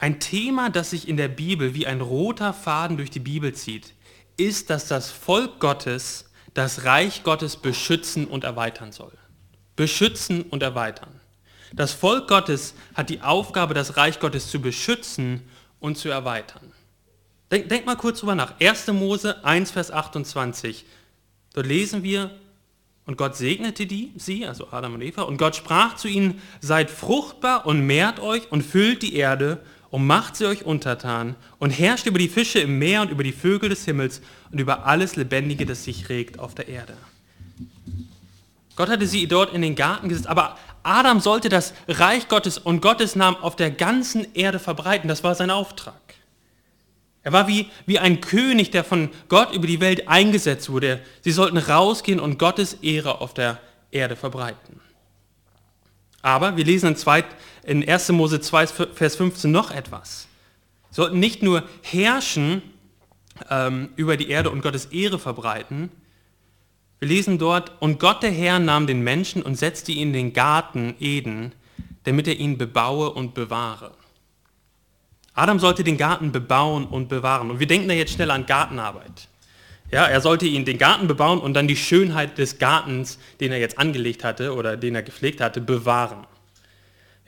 Ein 0.00 0.18
Thema, 0.18 0.70
das 0.70 0.90
sich 0.90 1.06
in 1.08 1.18
der 1.18 1.28
Bibel 1.28 1.74
wie 1.74 1.86
ein 1.86 2.00
roter 2.00 2.54
Faden 2.54 2.96
durch 2.96 3.10
die 3.10 3.20
Bibel 3.20 3.52
zieht, 3.52 3.92
ist, 4.38 4.70
dass 4.70 4.88
das 4.88 5.10
Volk 5.10 5.60
Gottes 5.60 6.30
das 6.54 6.84
Reich 6.84 7.22
Gottes 7.22 7.58
beschützen 7.58 8.26
und 8.26 8.42
erweitern 8.42 8.92
soll. 8.92 9.12
Beschützen 9.76 10.42
und 10.42 10.62
erweitern. 10.62 11.20
Das 11.74 11.92
Volk 11.92 12.28
Gottes 12.28 12.74
hat 12.94 13.10
die 13.10 13.20
Aufgabe, 13.20 13.74
das 13.74 13.98
Reich 13.98 14.18
Gottes 14.20 14.50
zu 14.50 14.60
beschützen 14.60 15.42
und 15.80 15.98
zu 15.98 16.08
erweitern. 16.08 16.72
Denk, 17.50 17.68
denk 17.68 17.84
mal 17.84 17.96
kurz 17.96 18.20
drüber 18.20 18.34
nach. 18.34 18.58
1. 18.58 18.88
Mose 18.88 19.44
1, 19.44 19.70
Vers 19.70 19.90
28. 19.90 20.86
Dort 21.52 21.66
lesen 21.66 22.02
wir, 22.02 22.30
und 23.04 23.18
Gott 23.18 23.36
segnete 23.36 23.86
die, 23.86 24.12
sie, 24.16 24.46
also 24.46 24.68
Adam 24.70 24.94
und 24.94 25.02
Eva, 25.02 25.22
und 25.22 25.36
Gott 25.36 25.56
sprach 25.56 25.96
zu 25.96 26.08
ihnen, 26.08 26.40
seid 26.60 26.90
fruchtbar 26.90 27.66
und 27.66 27.80
mehrt 27.80 28.18
euch 28.18 28.50
und 28.50 28.62
füllt 28.62 29.02
die 29.02 29.14
Erde 29.16 29.62
und 29.90 30.06
macht 30.06 30.36
sie 30.36 30.46
euch 30.46 30.64
untertan 30.64 31.34
und 31.58 31.70
herrscht 31.70 32.06
über 32.06 32.18
die 32.18 32.28
Fische 32.28 32.60
im 32.60 32.78
Meer 32.78 33.02
und 33.02 33.10
über 33.10 33.24
die 33.24 33.32
Vögel 33.32 33.68
des 33.68 33.84
Himmels 33.84 34.20
und 34.50 34.60
über 34.60 34.86
alles 34.86 35.16
Lebendige, 35.16 35.66
das 35.66 35.84
sich 35.84 36.08
regt 36.08 36.38
auf 36.38 36.54
der 36.54 36.68
Erde. 36.68 36.96
Gott 38.76 38.88
hatte 38.88 39.06
sie 39.06 39.26
dort 39.26 39.52
in 39.52 39.62
den 39.62 39.74
Garten 39.74 40.08
gesetzt, 40.08 40.28
aber 40.28 40.56
Adam 40.82 41.20
sollte 41.20 41.48
das 41.48 41.74
Reich 41.88 42.28
Gottes 42.28 42.56
und 42.56 42.80
Gottes 42.80 43.16
Namen 43.16 43.36
auf 43.36 43.56
der 43.56 43.70
ganzen 43.70 44.26
Erde 44.34 44.58
verbreiten. 44.58 45.08
Das 45.08 45.22
war 45.22 45.34
sein 45.34 45.50
Auftrag. 45.50 45.94
Er 47.22 47.32
war 47.32 47.48
wie, 47.48 47.68
wie 47.84 47.98
ein 47.98 48.22
König, 48.22 48.70
der 48.70 48.82
von 48.82 49.10
Gott 49.28 49.52
über 49.52 49.66
die 49.66 49.80
Welt 49.80 50.08
eingesetzt 50.08 50.70
wurde. 50.70 51.02
Sie 51.20 51.32
sollten 51.32 51.58
rausgehen 51.58 52.18
und 52.18 52.38
Gottes 52.38 52.74
Ehre 52.74 53.20
auf 53.20 53.34
der 53.34 53.58
Erde 53.90 54.16
verbreiten. 54.16 54.80
Aber 56.22 56.56
wir 56.56 56.64
lesen 56.64 56.90
in, 56.90 56.96
zwei, 56.96 57.24
in 57.62 57.86
1. 57.86 58.10
Mose 58.10 58.40
2, 58.40 58.66
Vers 58.66 59.16
15 59.16 59.50
noch 59.50 59.70
etwas. 59.70 60.28
Sie 60.90 60.96
sollten 60.96 61.20
nicht 61.20 61.42
nur 61.42 61.62
herrschen 61.82 62.62
ähm, 63.48 63.90
über 63.96 64.16
die 64.16 64.28
Erde 64.30 64.50
und 64.50 64.62
Gottes 64.62 64.86
Ehre 64.86 65.18
verbreiten, 65.18 65.90
wir 67.00 67.08
lesen 67.08 67.38
dort, 67.38 67.72
und 67.80 67.98
Gott 67.98 68.22
der 68.22 68.30
Herr 68.30 68.58
nahm 68.58 68.86
den 68.86 69.00
Menschen 69.00 69.42
und 69.42 69.54
setzte 69.54 69.90
ihn 69.90 70.08
in 70.08 70.12
den 70.12 70.32
Garten 70.34 70.94
Eden, 71.00 71.52
damit 72.04 72.28
er 72.28 72.36
ihn 72.36 72.58
bebaue 72.58 73.10
und 73.10 73.32
bewahre. 73.32 73.92
Adam 75.32 75.58
sollte 75.58 75.82
den 75.82 75.96
Garten 75.96 76.30
bebauen 76.30 76.84
und 76.84 77.08
bewahren. 77.08 77.50
Und 77.50 77.58
wir 77.58 77.66
denken 77.66 77.88
da 77.88 77.94
jetzt 77.94 78.12
schnell 78.12 78.30
an 78.30 78.44
Gartenarbeit. 78.44 79.28
Ja, 79.90 80.04
er 80.04 80.20
sollte 80.20 80.44
ihn 80.44 80.66
den 80.66 80.76
Garten 80.76 81.06
bebauen 81.06 81.40
und 81.40 81.54
dann 81.54 81.66
die 81.66 81.76
Schönheit 81.76 82.36
des 82.36 82.58
Gartens, 82.58 83.18
den 83.40 83.50
er 83.50 83.58
jetzt 83.58 83.78
angelegt 83.78 84.22
hatte 84.22 84.54
oder 84.54 84.76
den 84.76 84.94
er 84.94 85.02
gepflegt 85.02 85.40
hatte, 85.40 85.62
bewahren. 85.62 86.26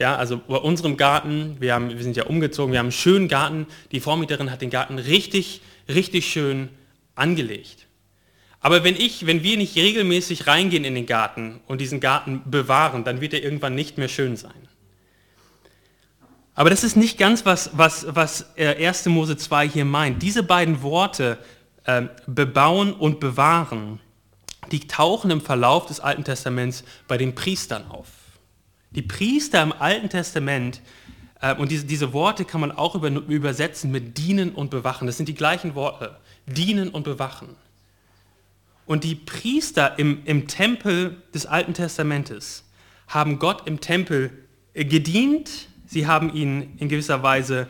Ja, 0.03 0.17
also 0.17 0.37
bei 0.37 0.57
unserem 0.57 0.97
Garten, 0.97 1.59
wir, 1.61 1.75
haben, 1.75 1.91
wir 1.91 2.03
sind 2.03 2.17
ja 2.17 2.25
umgezogen, 2.25 2.73
wir 2.73 2.81
haben 2.81 2.87
einen 2.87 2.93
schönen 2.93 3.29
Garten. 3.29 3.69
Die 3.93 4.01
Vormieterin 4.01 4.51
hat 4.51 4.61
den 4.61 4.69
Garten 4.69 4.99
richtig, 4.99 5.61
richtig 5.89 6.27
schön 6.27 6.71
angelegt. 7.15 7.87
Aber 8.59 8.83
wenn 8.83 8.97
ich, 8.97 9.27
wenn 9.27 9.45
wir 9.45 9.57
nicht 9.57 9.77
regelmäßig 9.77 10.49
reingehen 10.49 10.85
in 10.85 10.97
den 10.97 11.07
Garten 11.07 11.61
und 11.69 11.81
diesen 11.81 12.01
Garten 12.01 12.43
bewahren, 12.47 13.05
dann 13.05 13.21
wird 13.21 13.33
er 13.33 13.45
irgendwann 13.45 13.77
nicht 13.77 13.97
mehr 13.97 14.09
schön 14.09 14.37
sein. 14.37 14.67
Aber 16.57 16.69
das 16.69 16.83
ist 16.83 16.97
nicht 16.97 17.17
ganz, 17.17 17.47
was, 17.47 17.71
was, 17.75 18.05
was 18.09 18.57
1. 18.57 19.07
Äh, 19.07 19.09
Mose 19.09 19.37
2 19.37 19.69
hier 19.69 19.85
meint. 19.85 20.21
Diese 20.21 20.43
beiden 20.43 20.83
Worte, 20.83 21.39
äh, 21.85 22.03
bebauen 22.27 22.93
und 22.93 23.21
bewahren, 23.21 24.01
die 24.73 24.81
tauchen 24.81 25.31
im 25.31 25.41
Verlauf 25.41 25.87
des 25.87 26.01
Alten 26.01 26.25
Testaments 26.25 26.83
bei 27.07 27.19
den 27.19 27.37
Priestern 27.37 27.87
auf. 27.89 28.09
Die 28.95 29.03
Priester 29.03 29.63
im 29.63 29.73
Alten 29.73 30.09
Testament, 30.09 30.81
äh, 31.41 31.55
und 31.55 31.71
diese, 31.71 31.85
diese 31.85 32.13
Worte 32.13 32.45
kann 32.45 32.61
man 32.61 32.73
auch 32.73 32.95
über, 32.95 33.09
übersetzen 33.09 33.91
mit 33.91 34.17
dienen 34.17 34.53
und 34.55 34.71
bewachen. 34.71 35.07
Das 35.07 35.17
sind 35.17 35.29
die 35.29 35.35
gleichen 35.35 35.75
Worte, 35.75 36.17
dienen 36.47 36.89
und 36.89 37.03
bewachen. 37.03 37.57
Und 38.87 39.05
die 39.05 39.15
Priester 39.15 39.99
im, 39.99 40.23
im 40.25 40.49
Tempel 40.49 41.23
des 41.35 41.47
Alten 41.47 41.75
Testamentes 41.75 42.65
haben 43.09 43.39
Gott 43.39 43.67
im 43.67 43.81
Tempel 43.81 44.31
äh, 44.75 44.85
gedient, 44.85 45.69
sie 45.87 46.07
haben 46.07 46.35
ihn 46.35 46.77
in 46.79 46.89
gewisser 46.89 47.23
Weise 47.23 47.69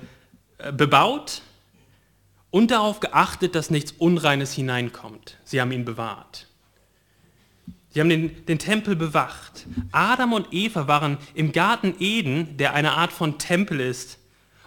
äh, 0.59 0.73
bebaut 0.73 1.43
und 2.51 2.71
darauf 2.71 3.01
geachtet, 3.01 3.55
dass 3.55 3.71
nichts 3.71 3.93
Unreines 3.93 4.53
hineinkommt. 4.53 5.39
Sie 5.45 5.61
haben 5.61 5.73
ihn 5.73 5.85
bewahrt. 5.85 6.49
Sie 7.93 8.01
haben 8.01 8.09
den, 8.09 8.47
den, 8.47 8.59
Tempel 8.59 8.97
bewacht. 8.97 9.67
Adam 9.93 10.33
und 10.33 10.49
Eva 10.51 10.89
waren 10.89 11.19
im 11.35 11.53
Garten 11.53 11.95
Eden, 12.01 12.57
der 12.57 12.73
eine 12.75 12.93
Art 12.93 13.13
von 13.13 13.39
Tempel 13.39 13.81
ist, 13.81 14.19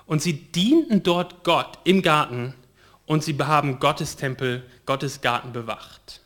und 0.06 0.22
sie 0.22 0.34
dienten 0.34 1.02
dort 1.02 1.44
Gott 1.44 1.80
im 1.84 2.04
Garten 2.04 2.54
und 3.08 3.24
sie 3.24 3.36
haben 3.40 3.80
Gottes 3.80 4.16
Tempel, 4.16 4.64
Gottes 4.86 5.22
Garten 5.22 5.52
bewacht. 5.52 6.22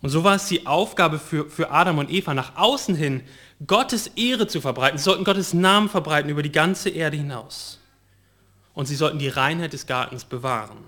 Und 0.00 0.08
so 0.08 0.24
war 0.24 0.36
es 0.36 0.46
die 0.46 0.66
Aufgabe 0.66 1.18
für, 1.18 1.50
für 1.50 1.70
Adam 1.70 1.98
und 1.98 2.10
Eva, 2.10 2.32
nach 2.32 2.56
außen 2.56 2.94
hin 2.94 3.22
Gottes 3.66 4.08
Ehre 4.08 4.46
zu 4.46 4.60
verbreiten. 4.60 4.98
Sie 4.98 5.04
sollten 5.04 5.24
Gottes 5.24 5.52
Namen 5.52 5.88
verbreiten 5.88 6.30
über 6.30 6.42
die 6.42 6.52
ganze 6.52 6.88
Erde 6.88 7.18
hinaus. 7.18 7.78
Und 8.74 8.86
sie 8.86 8.96
sollten 8.96 9.18
die 9.18 9.28
Reinheit 9.28 9.74
des 9.74 9.86
Gartens 9.86 10.24
bewahren. 10.24 10.78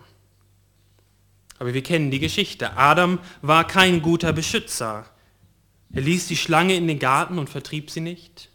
Aber 1.65 1.73
wir 1.73 1.83
kennen 1.83 2.11
die 2.11 2.19
Geschichte. 2.19 2.77
Adam 2.77 3.19
war 3.41 3.67
kein 3.67 4.03
guter 4.03 4.35
Beschützer. 4.35 5.07
Er 5.95 6.03
ließ 6.03 6.27
die 6.27 6.37
Schlange 6.37 6.77
in 6.77 6.87
den 6.87 6.99
Garten 6.99 7.39
und 7.39 7.49
vertrieb 7.49 7.91
sie 7.91 8.03
nicht. 8.03 8.51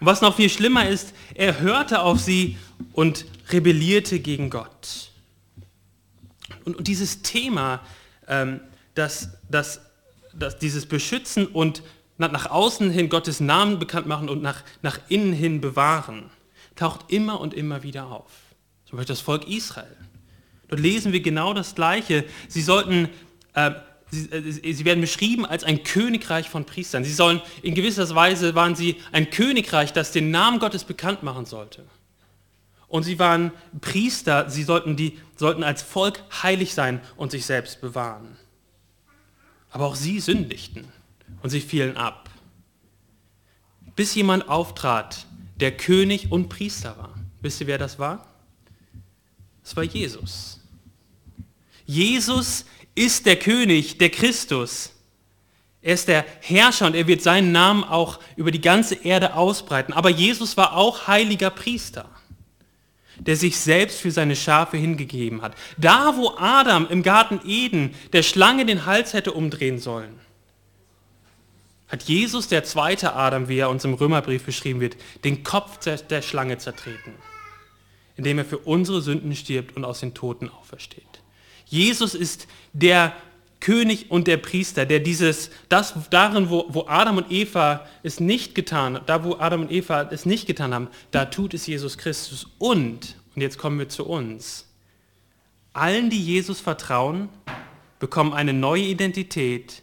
Und 0.00 0.06
was 0.06 0.22
noch 0.22 0.34
viel 0.34 0.48
schlimmer 0.48 0.88
ist, 0.88 1.12
er 1.34 1.60
hörte 1.60 2.00
auf 2.00 2.18
sie 2.18 2.56
und 2.94 3.26
rebellierte 3.50 4.20
gegen 4.20 4.48
Gott. 4.48 5.10
Und, 6.64 6.76
und 6.76 6.88
dieses 6.88 7.20
Thema, 7.20 7.82
ähm, 8.26 8.60
dass, 8.94 9.28
dass, 9.50 9.82
dass 10.32 10.58
dieses 10.58 10.86
Beschützen 10.86 11.46
und 11.46 11.82
nach 12.16 12.50
außen 12.50 12.90
hin 12.90 13.10
Gottes 13.10 13.40
Namen 13.40 13.78
bekannt 13.78 14.06
machen 14.06 14.30
und 14.30 14.40
nach, 14.40 14.62
nach 14.80 14.98
innen 15.10 15.34
hin 15.34 15.60
bewahren, 15.60 16.30
taucht 16.74 17.12
immer 17.12 17.38
und 17.38 17.52
immer 17.52 17.82
wieder 17.82 18.06
auf. 18.06 18.32
Zum 18.86 18.96
Beispiel 18.96 19.14
das 19.14 19.20
Volk 19.20 19.46
Israel. 19.46 19.94
Dort 20.68 20.80
lesen 20.80 21.12
wir 21.12 21.20
genau 21.20 21.54
das 21.54 21.74
Gleiche. 21.74 22.24
Sie 22.48 22.62
sollten, 22.62 23.08
äh, 23.54 23.72
sie, 24.10 24.30
äh, 24.30 24.72
sie, 24.72 24.84
werden 24.84 25.00
beschrieben 25.00 25.44
als 25.46 25.64
ein 25.64 25.84
Königreich 25.84 26.48
von 26.48 26.64
Priestern. 26.64 27.04
Sie 27.04 27.12
sollen, 27.12 27.40
in 27.62 27.74
gewisser 27.74 28.12
Weise 28.14 28.54
waren 28.54 28.74
sie 28.74 28.96
ein 29.12 29.30
Königreich, 29.30 29.92
das 29.92 30.12
den 30.12 30.30
Namen 30.30 30.58
Gottes 30.58 30.84
bekannt 30.84 31.22
machen 31.22 31.46
sollte. 31.46 31.84
Und 32.88 33.02
sie 33.02 33.18
waren 33.18 33.50
Priester, 33.80 34.48
sie 34.48 34.62
sollten, 34.62 34.96
die, 34.96 35.18
sollten 35.36 35.64
als 35.64 35.82
Volk 35.82 36.22
heilig 36.42 36.74
sein 36.74 37.00
und 37.16 37.30
sich 37.30 37.44
selbst 37.44 37.80
bewahren. 37.80 38.36
Aber 39.70 39.86
auch 39.86 39.96
sie 39.96 40.20
sündigten 40.20 40.86
und 41.42 41.50
sie 41.50 41.60
fielen 41.60 41.96
ab. 41.96 42.30
Bis 43.96 44.14
jemand 44.14 44.48
auftrat, 44.48 45.26
der 45.56 45.76
König 45.76 46.30
und 46.30 46.48
Priester 46.48 46.96
war. 46.96 47.14
Wisst 47.40 47.60
ihr, 47.60 47.66
wer 47.66 47.78
das 47.78 47.98
war? 47.98 48.33
Es 49.64 49.74
war 49.74 49.82
Jesus. 49.82 50.60
Jesus 51.86 52.66
ist 52.94 53.26
der 53.26 53.36
König, 53.36 53.98
der 53.98 54.10
Christus. 54.10 54.92
Er 55.82 55.94
ist 55.94 56.08
der 56.08 56.24
Herrscher 56.40 56.86
und 56.86 56.94
er 56.94 57.06
wird 57.06 57.22
seinen 57.22 57.52
Namen 57.52 57.84
auch 57.84 58.20
über 58.36 58.50
die 58.50 58.60
ganze 58.60 58.94
Erde 58.94 59.34
ausbreiten. 59.34 59.92
Aber 59.92 60.10
Jesus 60.10 60.56
war 60.56 60.74
auch 60.74 61.08
heiliger 61.08 61.50
Priester, 61.50 62.08
der 63.18 63.36
sich 63.36 63.58
selbst 63.58 64.00
für 64.00 64.10
seine 64.10 64.36
Schafe 64.36 64.76
hingegeben 64.76 65.42
hat. 65.42 65.54
Da, 65.76 66.16
wo 66.16 66.34
Adam 66.38 66.86
im 66.88 67.02
Garten 67.02 67.40
Eden 67.44 67.94
der 68.12 68.22
Schlange 68.22 68.66
den 68.66 68.86
Hals 68.86 69.12
hätte 69.12 69.32
umdrehen 69.32 69.78
sollen, 69.78 70.20
hat 71.88 72.04
Jesus, 72.04 72.48
der 72.48 72.64
zweite 72.64 73.14
Adam, 73.14 73.48
wie 73.48 73.58
er 73.58 73.70
uns 73.70 73.84
im 73.84 73.94
Römerbrief 73.94 74.44
beschrieben 74.44 74.80
wird, 74.80 74.96
den 75.22 75.44
Kopf 75.44 75.78
der 75.78 76.22
Schlange 76.22 76.58
zertreten 76.58 77.14
indem 78.16 78.38
er 78.38 78.44
für 78.44 78.58
unsere 78.58 79.02
Sünden 79.02 79.34
stirbt 79.34 79.76
und 79.76 79.84
aus 79.84 80.00
den 80.00 80.14
Toten 80.14 80.48
aufersteht. 80.48 81.02
Jesus 81.66 82.14
ist 82.14 82.46
der 82.72 83.14
König 83.60 84.10
und 84.10 84.26
der 84.26 84.36
Priester, 84.36 84.84
der 84.84 85.00
dieses, 85.00 85.50
das 85.70 85.94
darin, 86.10 86.50
wo, 86.50 86.66
wo 86.68 86.86
Adam 86.86 87.16
und 87.16 87.32
Eva 87.32 87.86
es 88.02 88.20
nicht 88.20 88.54
getan, 88.54 89.00
da 89.06 89.24
wo 89.24 89.36
Adam 89.36 89.62
und 89.62 89.72
Eva 89.72 90.02
es 90.10 90.26
nicht 90.26 90.46
getan 90.46 90.74
haben, 90.74 90.88
da 91.12 91.24
tut 91.24 91.54
es 91.54 91.66
Jesus 91.66 91.96
Christus. 91.96 92.46
Und, 92.58 93.16
und 93.34 93.40
jetzt 93.40 93.56
kommen 93.56 93.78
wir 93.78 93.88
zu 93.88 94.04
uns, 94.04 94.68
allen, 95.72 96.10
die 96.10 96.22
Jesus 96.22 96.60
vertrauen, 96.60 97.30
bekommen 97.98 98.34
eine 98.34 98.52
neue 98.52 98.82
Identität 98.82 99.82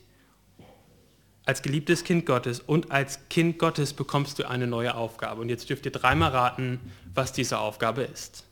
als 1.46 1.62
geliebtes 1.62 2.04
Kind 2.04 2.26
Gottes 2.26 2.60
und 2.60 2.92
als 2.92 3.28
Kind 3.30 3.58
Gottes 3.58 3.94
bekommst 3.94 4.38
du 4.40 4.48
eine 4.48 4.68
neue 4.68 4.96
Aufgabe. 4.96 5.42
Und 5.42 5.50
jetzt 5.50 5.70
dürft 5.70 5.86
ihr 5.86 5.92
dreimal 5.92 6.32
raten, 6.32 6.80
was 7.14 7.34
diese 7.34 7.60
Aufgabe 7.60 8.04
ist. 8.04 8.46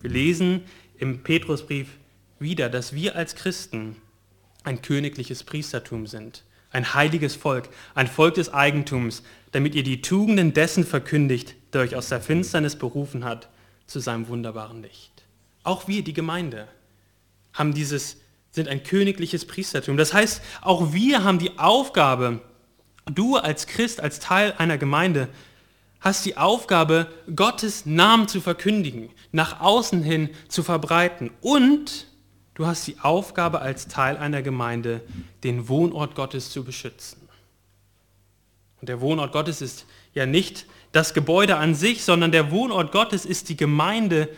Wir 0.00 0.10
lesen 0.10 0.62
im 0.98 1.22
Petrusbrief 1.22 1.88
wieder, 2.38 2.68
dass 2.68 2.92
wir 2.92 3.16
als 3.16 3.34
Christen 3.34 3.96
ein 4.64 4.82
königliches 4.82 5.44
Priestertum 5.44 6.06
sind, 6.06 6.44
ein 6.70 6.94
heiliges 6.94 7.34
Volk, 7.34 7.68
ein 7.94 8.06
Volk 8.06 8.34
des 8.34 8.52
Eigentums, 8.52 9.22
damit 9.52 9.74
ihr 9.74 9.82
die 9.82 10.02
Tugenden 10.02 10.52
dessen 10.52 10.84
verkündigt, 10.84 11.54
der 11.72 11.82
euch 11.82 11.96
aus 11.96 12.08
der 12.08 12.20
Finsternis 12.20 12.76
berufen 12.76 13.24
hat, 13.24 13.48
zu 13.86 14.00
seinem 14.00 14.28
wunderbaren 14.28 14.82
Licht. 14.82 15.24
Auch 15.64 15.88
wir, 15.88 16.02
die 16.02 16.14
Gemeinde, 16.14 16.68
haben 17.52 17.74
dieses 17.74 18.18
sind 18.52 18.68
ein 18.68 18.82
königliches 18.82 19.46
Priestertum. 19.46 19.96
Das 19.96 20.12
heißt, 20.12 20.42
auch 20.60 20.92
wir 20.92 21.24
haben 21.24 21.38
die 21.38 21.58
Aufgabe, 21.58 22.40
du 23.06 23.36
als 23.36 23.66
Christ, 23.66 24.00
als 24.00 24.20
Teil 24.20 24.54
einer 24.58 24.78
Gemeinde, 24.78 25.28
hast 26.00 26.26
die 26.26 26.36
Aufgabe, 26.36 27.08
Gottes 27.34 27.86
Namen 27.86 28.28
zu 28.28 28.40
verkündigen, 28.40 29.10
nach 29.32 29.60
außen 29.60 30.02
hin 30.02 30.30
zu 30.48 30.62
verbreiten. 30.62 31.30
Und 31.40 32.08
du 32.54 32.66
hast 32.66 32.86
die 32.86 32.98
Aufgabe, 33.00 33.60
als 33.60 33.88
Teil 33.88 34.16
einer 34.16 34.42
Gemeinde, 34.42 35.00
den 35.44 35.68
Wohnort 35.68 36.14
Gottes 36.14 36.50
zu 36.50 36.64
beschützen. 36.64 37.28
Und 38.80 38.88
der 38.88 39.00
Wohnort 39.00 39.32
Gottes 39.32 39.62
ist 39.62 39.86
ja 40.12 40.26
nicht 40.26 40.66
das 40.90 41.14
Gebäude 41.14 41.56
an 41.56 41.74
sich, 41.74 42.02
sondern 42.04 42.32
der 42.32 42.50
Wohnort 42.50 42.92
Gottes 42.92 43.24
ist 43.24 43.48
die 43.48 43.56
Gemeinde, 43.56 44.28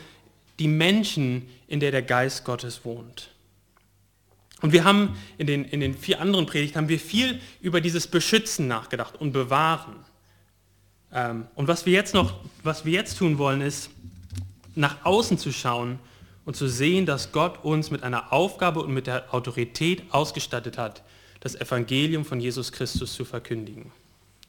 die 0.58 0.68
Menschen, 0.68 1.48
in 1.66 1.80
der 1.80 1.90
der 1.90 2.02
Geist 2.02 2.44
Gottes 2.44 2.84
wohnt. 2.84 3.33
Und 4.62 4.72
wir 4.72 4.84
haben 4.84 5.16
in 5.36 5.46
den, 5.46 5.64
in 5.64 5.80
den 5.80 5.94
vier 5.94 6.20
anderen 6.20 6.46
Predigten 6.46 6.78
haben 6.78 6.88
wir 6.88 7.00
viel 7.00 7.40
über 7.60 7.80
dieses 7.80 8.06
Beschützen 8.06 8.66
nachgedacht 8.68 9.20
und 9.20 9.32
Bewahren. 9.32 9.96
Ähm, 11.12 11.46
und 11.54 11.68
was 11.68 11.86
wir 11.86 11.92
jetzt 11.92 12.14
noch, 12.14 12.34
was 12.62 12.84
wir 12.84 12.92
jetzt 12.92 13.18
tun 13.18 13.38
wollen, 13.38 13.60
ist 13.60 13.90
nach 14.74 15.04
außen 15.04 15.38
zu 15.38 15.52
schauen 15.52 15.98
und 16.44 16.56
zu 16.56 16.68
sehen, 16.68 17.06
dass 17.06 17.32
Gott 17.32 17.64
uns 17.64 17.90
mit 17.90 18.02
einer 18.02 18.32
Aufgabe 18.32 18.80
und 18.82 18.92
mit 18.92 19.06
der 19.06 19.32
Autorität 19.34 20.02
ausgestattet 20.10 20.78
hat, 20.78 21.02
das 21.40 21.54
Evangelium 21.54 22.24
von 22.24 22.40
Jesus 22.40 22.72
Christus 22.72 23.14
zu 23.14 23.24
verkündigen. 23.24 23.92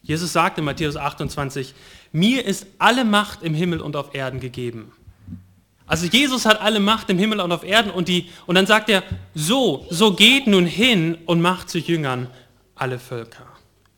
Jesus 0.01 0.33
sagt 0.33 0.57
in 0.57 0.65
Matthäus 0.65 0.95
28, 0.95 1.73
mir 2.11 2.45
ist 2.45 2.67
alle 2.77 3.05
Macht 3.05 3.41
im 3.43 3.53
Himmel 3.53 3.81
und 3.81 3.95
auf 3.95 4.13
Erden 4.13 4.39
gegeben. 4.39 4.91
Also 5.88 6.08
Jesus 6.08 6.45
hat 6.45 6.62
alle 6.62 6.80
Macht 6.80 7.10
im 7.10 7.19
Himmel 7.19 7.39
und 7.39 7.52
auf 7.52 7.63
Erden 7.63 7.91
und, 7.91 8.08
die, 8.08 8.30
und 8.48 8.56
dann 8.56 8.65
sagt 8.65 8.89
er, 8.89 9.04
so, 9.36 9.86
so 9.89 10.13
geht 10.13 10.48
nun 10.48 10.65
hin 10.65 11.17
und 11.26 11.41
macht 11.41 11.69
zu 11.69 11.78
Jüngern 11.78 12.28
alle 12.74 12.98
Völker. 12.98 13.45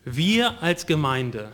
Wir 0.04 0.62
als 0.62 0.86
Gemeinde 0.86 1.50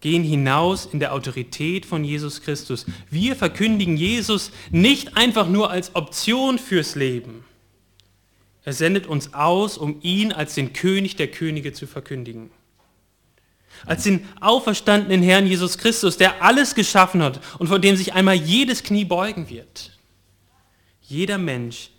gehen 0.00 0.22
hinaus 0.22 0.86
in 0.86 1.00
der 1.00 1.14
Autorität 1.14 1.86
von 1.86 2.04
Jesus 2.04 2.42
Christus. 2.42 2.86
Wir 3.10 3.34
verkündigen 3.34 3.96
Jesus 3.96 4.50
nicht 4.70 5.16
einfach 5.16 5.48
nur 5.48 5.70
als 5.70 5.94
Option 5.94 6.58
fürs 6.58 6.94
Leben. 6.94 7.44
Er 8.64 8.72
sendet 8.72 9.06
uns 9.06 9.32
aus, 9.32 9.78
um 9.78 9.98
ihn 10.02 10.32
als 10.32 10.54
den 10.54 10.72
König 10.72 11.16
der 11.16 11.28
Könige 11.28 11.72
zu 11.72 11.86
verkündigen. 11.86 12.50
Als 13.84 14.04
den 14.04 14.26
auferstandenen 14.40 15.22
Herrn 15.22 15.46
Jesus 15.46 15.78
Christus, 15.78 16.16
der 16.16 16.42
alles 16.42 16.74
geschaffen 16.74 17.22
hat 17.22 17.40
und 17.58 17.68
vor 17.68 17.78
dem 17.78 17.96
sich 17.96 18.14
einmal 18.14 18.34
jedes 18.34 18.82
Knie 18.82 19.04
beugen 19.04 19.48
wird. 19.50 19.92
Jeder 21.02 21.38
Mensch, 21.38 21.90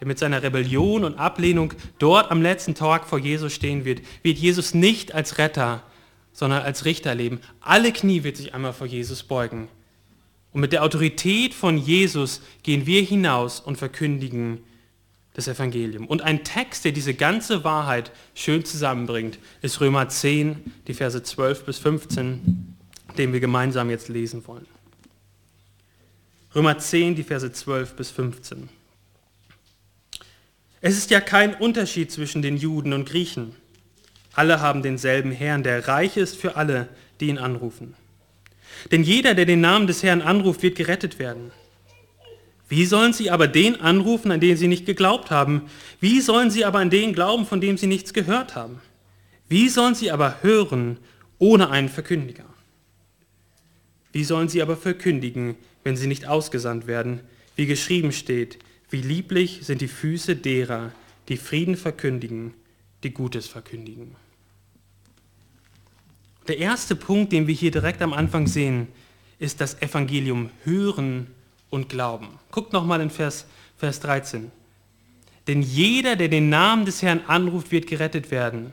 der 0.00 0.08
mit 0.08 0.18
seiner 0.18 0.42
Rebellion 0.42 1.04
und 1.04 1.18
Ablehnung 1.18 1.74
dort 1.98 2.30
am 2.30 2.42
letzten 2.42 2.74
Tag 2.74 3.06
vor 3.06 3.18
Jesus 3.18 3.52
stehen 3.52 3.84
wird, 3.84 4.00
wird 4.22 4.38
Jesus 4.38 4.74
nicht 4.74 5.14
als 5.14 5.38
Retter, 5.38 5.82
sondern 6.32 6.62
als 6.62 6.84
Richter 6.84 7.14
leben. 7.14 7.40
Alle 7.60 7.92
Knie 7.92 8.24
wird 8.24 8.36
sich 8.36 8.54
einmal 8.54 8.72
vor 8.72 8.86
Jesus 8.86 9.22
beugen. 9.22 9.68
Und 10.52 10.60
mit 10.60 10.72
der 10.72 10.82
Autorität 10.82 11.54
von 11.54 11.78
Jesus 11.78 12.42
gehen 12.62 12.86
wir 12.86 13.02
hinaus 13.02 13.60
und 13.60 13.76
verkündigen 13.78 14.64
das 15.34 15.48
Evangelium. 15.48 16.06
Und 16.06 16.22
ein 16.22 16.44
Text, 16.44 16.84
der 16.84 16.92
diese 16.92 17.14
ganze 17.14 17.64
Wahrheit 17.64 18.12
schön 18.34 18.64
zusammenbringt, 18.64 19.38
ist 19.62 19.80
Römer 19.80 20.08
10, 20.08 20.72
die 20.86 20.94
Verse 20.94 21.22
12 21.22 21.64
bis 21.64 21.78
15, 21.78 22.76
den 23.16 23.32
wir 23.32 23.40
gemeinsam 23.40 23.90
jetzt 23.90 24.08
lesen 24.08 24.46
wollen. 24.46 24.66
Römer 26.54 26.78
10, 26.78 27.14
die 27.14 27.22
Verse 27.22 27.50
12 27.50 27.94
bis 27.94 28.10
15. 28.10 28.68
Es 30.82 30.98
ist 30.98 31.10
ja 31.10 31.20
kein 31.20 31.54
Unterschied 31.54 32.10
zwischen 32.10 32.42
den 32.42 32.56
Juden 32.56 32.92
und 32.92 33.08
Griechen. 33.08 33.54
Alle 34.34 34.60
haben 34.60 34.82
denselben 34.82 35.32
Herrn, 35.32 35.62
der 35.62 35.88
reich 35.88 36.16
ist 36.16 36.36
für 36.36 36.56
alle, 36.56 36.88
die 37.20 37.28
ihn 37.28 37.38
anrufen. 37.38 37.94
Denn 38.90 39.02
jeder, 39.02 39.34
der 39.34 39.46
den 39.46 39.60
Namen 39.60 39.86
des 39.86 40.02
Herrn 40.02 40.22
anruft, 40.22 40.62
wird 40.62 40.76
gerettet 40.76 41.18
werden. 41.18 41.52
Wie 42.72 42.86
sollen 42.86 43.12
sie 43.12 43.30
aber 43.30 43.48
den 43.48 43.82
anrufen, 43.82 44.32
an 44.32 44.40
den 44.40 44.56
sie 44.56 44.66
nicht 44.66 44.86
geglaubt 44.86 45.30
haben? 45.30 45.68
Wie 46.00 46.22
sollen 46.22 46.50
sie 46.50 46.64
aber 46.64 46.78
an 46.78 46.88
den 46.88 47.12
glauben, 47.12 47.44
von 47.44 47.60
dem 47.60 47.76
sie 47.76 47.86
nichts 47.86 48.14
gehört 48.14 48.56
haben? 48.56 48.80
Wie 49.46 49.68
sollen 49.68 49.94
sie 49.94 50.10
aber 50.10 50.42
hören 50.42 50.96
ohne 51.38 51.68
einen 51.68 51.90
Verkündiger? 51.90 52.46
Wie 54.12 54.24
sollen 54.24 54.48
sie 54.48 54.62
aber 54.62 54.78
verkündigen, 54.78 55.56
wenn 55.84 55.98
sie 55.98 56.06
nicht 56.06 56.26
ausgesandt 56.26 56.86
werden? 56.86 57.20
Wie 57.56 57.66
geschrieben 57.66 58.10
steht, 58.10 58.58
wie 58.88 59.02
lieblich 59.02 59.58
sind 59.60 59.82
die 59.82 59.86
Füße 59.86 60.34
derer, 60.34 60.92
die 61.28 61.36
Frieden 61.36 61.76
verkündigen, 61.76 62.54
die 63.02 63.12
Gutes 63.12 63.48
verkündigen. 63.48 64.16
Der 66.48 66.56
erste 66.56 66.96
Punkt, 66.96 67.32
den 67.32 67.46
wir 67.46 67.54
hier 67.54 67.70
direkt 67.70 68.00
am 68.00 68.14
Anfang 68.14 68.46
sehen, 68.46 68.88
ist 69.38 69.60
das 69.60 69.82
Evangelium 69.82 70.48
hören 70.64 71.26
und 71.72 71.88
glauben. 71.88 72.28
Guckt 72.50 72.72
nochmal 72.72 73.00
in 73.00 73.10
Vers, 73.10 73.46
Vers 73.78 73.98
13. 74.00 74.52
Denn 75.46 75.62
jeder, 75.62 76.14
der 76.16 76.28
den 76.28 76.50
Namen 76.50 76.84
des 76.84 77.02
Herrn 77.02 77.22
anruft, 77.26 77.72
wird 77.72 77.86
gerettet 77.86 78.30
werden. 78.30 78.72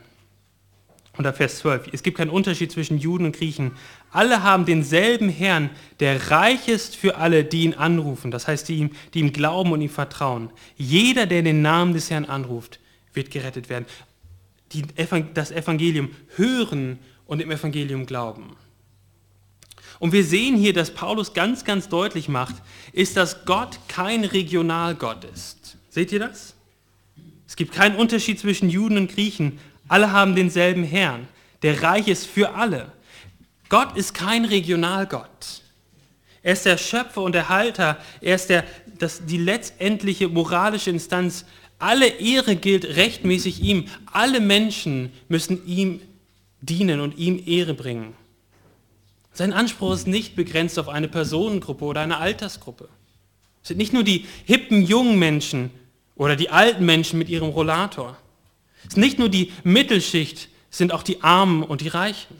Oder 1.18 1.32
Vers 1.32 1.58
12. 1.58 1.88
Es 1.92 2.02
gibt 2.02 2.18
keinen 2.18 2.30
Unterschied 2.30 2.70
zwischen 2.70 2.98
Juden 2.98 3.24
und 3.24 3.36
Griechen. 3.36 3.72
Alle 4.12 4.42
haben 4.42 4.66
denselben 4.66 5.28
Herrn, 5.30 5.70
der 5.98 6.30
reich 6.30 6.68
ist 6.68 6.94
für 6.94 7.16
alle, 7.16 7.42
die 7.42 7.64
ihn 7.64 7.74
anrufen. 7.74 8.30
Das 8.30 8.46
heißt, 8.46 8.68
die 8.68 8.76
ihm, 8.76 8.90
die 9.14 9.20
ihm 9.20 9.32
glauben 9.32 9.72
und 9.72 9.80
ihm 9.80 9.90
vertrauen. 9.90 10.50
Jeder, 10.76 11.26
der 11.26 11.42
den 11.42 11.62
Namen 11.62 11.94
des 11.94 12.10
Herrn 12.10 12.26
anruft, 12.26 12.80
wird 13.14 13.30
gerettet 13.30 13.68
werden. 13.68 13.86
Die, 14.72 14.84
das 15.34 15.50
Evangelium 15.50 16.10
hören 16.36 16.98
und 17.26 17.40
im 17.40 17.50
Evangelium 17.50 18.06
glauben. 18.06 18.56
Und 20.00 20.12
wir 20.12 20.24
sehen 20.24 20.56
hier, 20.56 20.72
dass 20.72 20.90
Paulus 20.90 21.34
ganz, 21.34 21.64
ganz 21.64 21.88
deutlich 21.88 22.28
macht, 22.28 22.56
ist, 22.92 23.16
dass 23.16 23.44
Gott 23.44 23.78
kein 23.86 24.24
Regionalgott 24.24 25.24
ist. 25.24 25.76
Seht 25.90 26.10
ihr 26.10 26.18
das? 26.18 26.54
Es 27.46 27.54
gibt 27.54 27.74
keinen 27.74 27.96
Unterschied 27.96 28.40
zwischen 28.40 28.70
Juden 28.70 28.96
und 28.96 29.14
Griechen. 29.14 29.60
Alle 29.88 30.10
haben 30.10 30.34
denselben 30.34 30.84
Herrn, 30.84 31.28
der 31.62 31.82
reich 31.82 32.08
ist 32.08 32.26
für 32.26 32.54
alle. 32.54 32.90
Gott 33.68 33.94
ist 33.96 34.14
kein 34.14 34.46
Regionalgott. 34.46 35.62
Er 36.42 36.54
ist 36.54 36.64
der 36.64 36.78
Schöpfer 36.78 37.20
und 37.20 37.34
der 37.34 37.50
Halter. 37.50 37.98
Er 38.22 38.36
ist 38.36 38.48
der, 38.48 38.64
das, 38.98 39.26
die 39.26 39.36
letztendliche 39.36 40.28
moralische 40.28 40.88
Instanz. 40.88 41.44
Alle 41.78 42.06
Ehre 42.06 42.56
gilt 42.56 42.84
rechtmäßig 42.84 43.62
ihm. 43.62 43.84
Alle 44.10 44.40
Menschen 44.40 45.12
müssen 45.28 45.66
ihm 45.66 46.00
dienen 46.62 47.00
und 47.00 47.18
ihm 47.18 47.42
Ehre 47.44 47.74
bringen. 47.74 48.14
Sein 49.32 49.52
Anspruch 49.52 49.94
ist 49.94 50.06
nicht 50.06 50.36
begrenzt 50.36 50.78
auf 50.78 50.88
eine 50.88 51.08
Personengruppe 51.08 51.84
oder 51.84 52.00
eine 52.00 52.18
Altersgruppe. 52.18 52.88
Es 53.62 53.68
sind 53.68 53.78
nicht 53.78 53.92
nur 53.92 54.04
die 54.04 54.26
hippen 54.44 54.82
jungen 54.82 55.18
Menschen 55.18 55.70
oder 56.16 56.36
die 56.36 56.50
alten 56.50 56.84
Menschen 56.84 57.18
mit 57.18 57.28
ihrem 57.28 57.50
Rollator. 57.50 58.16
Es 58.86 58.94
sind 58.94 59.02
nicht 59.02 59.18
nur 59.18 59.28
die 59.28 59.52
Mittelschicht, 59.62 60.48
es 60.70 60.78
sind 60.78 60.92
auch 60.92 61.02
die 61.02 61.22
Armen 61.22 61.62
und 61.62 61.80
die 61.80 61.88
Reichen. 61.88 62.36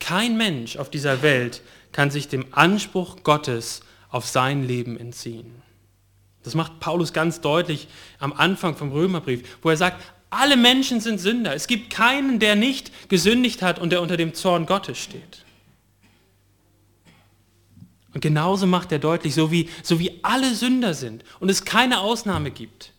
Kein 0.00 0.36
Mensch 0.36 0.76
auf 0.76 0.90
dieser 0.90 1.22
Welt 1.22 1.62
kann 1.92 2.10
sich 2.10 2.28
dem 2.28 2.46
Anspruch 2.50 3.22
Gottes 3.22 3.82
auf 4.10 4.26
sein 4.26 4.66
Leben 4.66 4.98
entziehen. 4.98 5.62
Das 6.42 6.54
macht 6.54 6.78
Paulus 6.78 7.12
ganz 7.12 7.40
deutlich 7.40 7.88
am 8.18 8.32
Anfang 8.32 8.76
vom 8.76 8.92
Römerbrief, 8.92 9.58
wo 9.62 9.70
er 9.70 9.76
sagt, 9.76 10.02
alle 10.28 10.56
Menschen 10.56 11.00
sind 11.00 11.18
Sünder. 11.18 11.54
Es 11.54 11.66
gibt 11.66 11.90
keinen, 11.90 12.38
der 12.38 12.56
nicht 12.56 13.08
gesündigt 13.08 13.62
hat 13.62 13.78
und 13.78 13.90
der 13.90 14.02
unter 14.02 14.16
dem 14.16 14.34
Zorn 14.34 14.66
Gottes 14.66 14.98
steht. 14.98 15.43
Und 18.14 18.20
genauso 18.20 18.66
macht 18.66 18.92
er 18.92 19.00
deutlich, 19.00 19.34
so 19.34 19.50
wie, 19.50 19.68
so 19.82 19.98
wie 19.98 20.20
alle 20.22 20.54
Sünder 20.54 20.94
sind 20.94 21.24
und 21.40 21.50
es 21.50 21.64
keine 21.64 22.00
Ausnahme 22.00 22.52
gibt, 22.52 22.92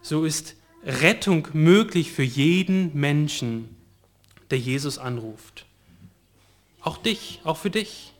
so 0.00 0.24
ist 0.24 0.56
Rettung 0.84 1.48
möglich 1.52 2.10
für 2.10 2.22
jeden 2.22 2.98
Menschen, 2.98 3.76
der 4.50 4.58
Jesus 4.58 4.96
anruft. 4.96 5.66
Auch 6.80 6.96
dich, 6.96 7.40
auch 7.44 7.58
für 7.58 7.68
dich. 7.68 8.14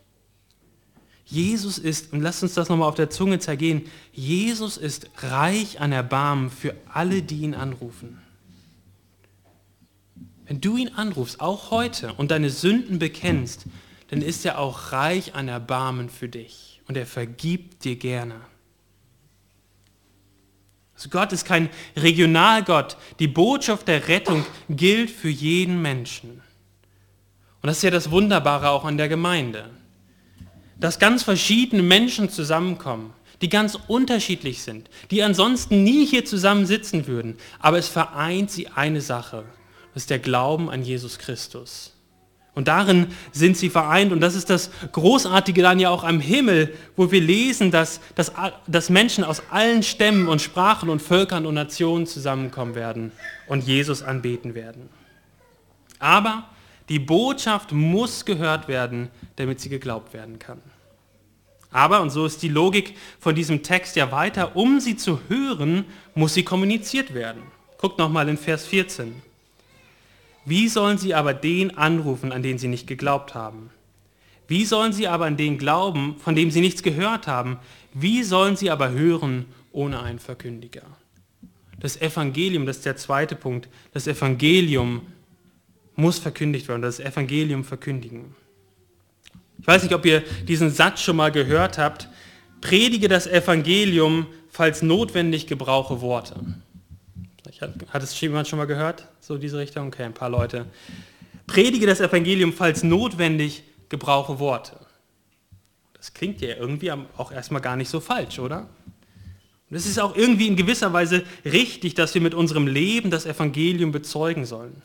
Jesus 1.25 1.79
ist, 1.79 2.13
und 2.13 2.21
lasst 2.21 2.43
uns 2.43 2.53
das 2.53 2.69
nochmal 2.69 2.89
auf 2.89 2.95
der 2.95 3.09
Zunge 3.09 3.39
zergehen, 3.39 3.83
Jesus 4.11 4.77
ist 4.77 5.09
reich 5.17 5.79
an 5.79 5.91
Erbarmen 5.91 6.51
für 6.51 6.75
alle, 6.91 7.23
die 7.23 7.41
ihn 7.41 7.55
anrufen. 7.55 8.21
Wenn 10.45 10.61
du 10.61 10.77
ihn 10.77 10.89
anrufst, 10.89 11.39
auch 11.39 11.71
heute, 11.71 12.13
und 12.15 12.31
deine 12.31 12.49
Sünden 12.49 12.99
bekennst, 12.99 13.65
dann 14.09 14.21
ist 14.21 14.45
er 14.45 14.59
auch 14.59 14.91
reich 14.91 15.35
an 15.35 15.47
Erbarmen 15.47 16.09
für 16.09 16.29
dich. 16.29 16.81
Und 16.87 16.97
er 16.97 17.05
vergibt 17.05 17.83
dir 17.83 17.95
gerne. 17.95 18.41
Also 20.95 21.09
Gott 21.09 21.31
ist 21.31 21.45
kein 21.45 21.69
Regionalgott. 21.95 22.97
Die 23.19 23.27
Botschaft 23.27 23.87
der 23.87 24.07
Rettung 24.07 24.45
gilt 24.69 25.11
für 25.11 25.29
jeden 25.29 25.81
Menschen. 25.81 26.41
Und 27.61 27.67
das 27.67 27.77
ist 27.77 27.83
ja 27.83 27.91
das 27.91 28.11
Wunderbare 28.11 28.69
auch 28.69 28.85
an 28.85 28.97
der 28.97 29.09
Gemeinde 29.09 29.69
dass 30.79 30.99
ganz 30.99 31.23
verschiedene 31.23 31.83
Menschen 31.83 32.29
zusammenkommen, 32.29 33.13
die 33.41 33.49
ganz 33.49 33.77
unterschiedlich 33.87 34.63
sind, 34.63 34.89
die 35.11 35.23
ansonsten 35.23 35.83
nie 35.83 36.05
hier 36.05 36.25
zusammen 36.25 36.65
sitzen 36.65 37.07
würden. 37.07 37.37
Aber 37.59 37.77
es 37.77 37.87
vereint 37.87 38.51
sie 38.51 38.67
eine 38.69 39.01
Sache, 39.01 39.45
das 39.93 40.03
ist 40.03 40.09
der 40.09 40.19
Glauben 40.19 40.69
an 40.69 40.83
Jesus 40.83 41.19
Christus. 41.19 41.93
Und 42.59 42.67
darin 42.67 43.07
sind 43.31 43.55
sie 43.55 43.69
vereint 43.69 44.11
und 44.11 44.19
das 44.19 44.35
ist 44.35 44.49
das 44.49 44.69
Großartige 44.91 45.61
dann 45.61 45.79
ja 45.79 45.91
auch 45.91 46.03
am 46.03 46.19
Himmel, 46.19 46.75
wo 46.97 47.09
wir 47.09 47.21
lesen, 47.21 47.71
dass, 47.71 48.01
dass, 48.15 48.33
dass 48.67 48.89
Menschen 48.89 49.23
aus 49.23 49.41
allen 49.49 49.81
Stämmen 49.81 50.27
und 50.27 50.41
Sprachen 50.41 50.89
und 50.89 51.01
Völkern 51.01 51.45
und 51.45 51.53
Nationen 51.53 52.05
zusammenkommen 52.05 52.75
werden 52.75 53.13
und 53.47 53.63
Jesus 53.63 54.03
anbeten 54.03 54.55
werden. 54.55 54.89
Aber 55.99 56.49
die 56.89 56.99
Botschaft 56.99 57.71
muss 57.71 58.25
gehört 58.25 58.67
werden, 58.67 59.07
damit 59.37 59.61
sie 59.61 59.69
geglaubt 59.69 60.13
werden 60.13 60.37
kann. 60.37 60.61
Aber, 61.71 62.01
und 62.01 62.09
so 62.09 62.25
ist 62.25 62.43
die 62.43 62.49
Logik 62.49 62.97
von 63.21 63.35
diesem 63.35 63.63
Text 63.63 63.95
ja 63.95 64.11
weiter, 64.11 64.57
um 64.57 64.81
sie 64.81 64.97
zu 64.97 65.21
hören, 65.29 65.85
muss 66.13 66.33
sie 66.33 66.43
kommuniziert 66.43 67.13
werden. 67.13 67.41
Guckt 67.77 67.99
nochmal 67.99 68.27
in 68.27 68.37
Vers 68.37 68.65
14. 68.65 69.28
Wie 70.49 70.67
sollen 70.67 70.97
sie 70.97 71.13
aber 71.13 71.35
den 71.35 71.77
anrufen, 71.77 72.31
an 72.31 72.41
den 72.41 72.57
sie 72.57 72.69
nicht 72.69 72.87
geglaubt 72.87 73.35
haben? 73.35 73.69
Wie 74.47 74.65
sollen 74.65 74.93
sie 74.93 75.07
aber 75.07 75.25
an 75.25 75.37
den 75.37 75.59
glauben, 75.59 76.15
von 76.17 76.33
dem 76.33 76.49
sie 76.49 76.61
nichts 76.61 76.81
gehört 76.81 77.27
haben? 77.27 77.59
Wie 77.93 78.23
sollen 78.23 78.55
sie 78.55 78.71
aber 78.71 78.89
hören 78.89 79.45
ohne 79.71 80.01
einen 80.01 80.17
Verkündiger? 80.17 80.81
Das 81.79 82.01
Evangelium, 82.01 82.65
das 82.65 82.77
ist 82.77 82.85
der 82.87 82.97
zweite 82.97 83.35
Punkt, 83.35 83.69
das 83.93 84.07
Evangelium 84.07 85.03
muss 85.95 86.17
verkündigt 86.17 86.67
werden, 86.67 86.81
das 86.81 86.99
Evangelium 86.99 87.63
verkündigen. 87.63 88.33
Ich 89.61 89.67
weiß 89.67 89.83
nicht, 89.83 89.93
ob 89.93 90.03
ihr 90.03 90.23
diesen 90.47 90.71
Satz 90.71 91.01
schon 91.01 91.17
mal 91.17 91.31
gehört 91.31 91.77
habt. 91.77 92.09
Predige 92.59 93.07
das 93.07 93.27
Evangelium, 93.27 94.25
falls 94.49 94.81
notwendig 94.81 95.45
gebrauche 95.45 96.01
Worte. 96.01 96.37
Hat 97.61 98.03
es 98.03 98.19
jemand 98.21 98.47
schon 98.47 98.57
mal 98.57 98.65
gehört? 98.65 99.07
So 99.19 99.37
diese 99.37 99.57
Richtung? 99.57 99.87
Okay, 99.87 100.03
ein 100.03 100.13
paar 100.13 100.29
Leute. 100.29 100.65
Predige 101.47 101.85
das 101.85 101.99
Evangelium, 101.99 102.53
falls 102.53 102.83
notwendig 102.83 103.63
gebrauche 103.89 104.39
Worte. 104.39 104.77
Das 105.93 106.13
klingt 106.13 106.41
ja 106.41 106.55
irgendwie 106.55 106.91
auch 106.91 107.31
erstmal 107.31 107.61
gar 107.61 107.75
nicht 107.75 107.89
so 107.89 107.99
falsch, 107.99 108.39
oder? 108.39 108.69
Und 109.69 109.75
es 109.75 109.85
ist 109.85 109.99
auch 109.99 110.15
irgendwie 110.15 110.47
in 110.47 110.55
gewisser 110.55 110.93
Weise 110.93 111.23
richtig, 111.45 111.93
dass 111.93 112.13
wir 112.13 112.21
mit 112.21 112.33
unserem 112.33 112.67
Leben 112.67 113.11
das 113.11 113.25
Evangelium 113.25 113.91
bezeugen 113.91 114.45
sollen. 114.45 114.81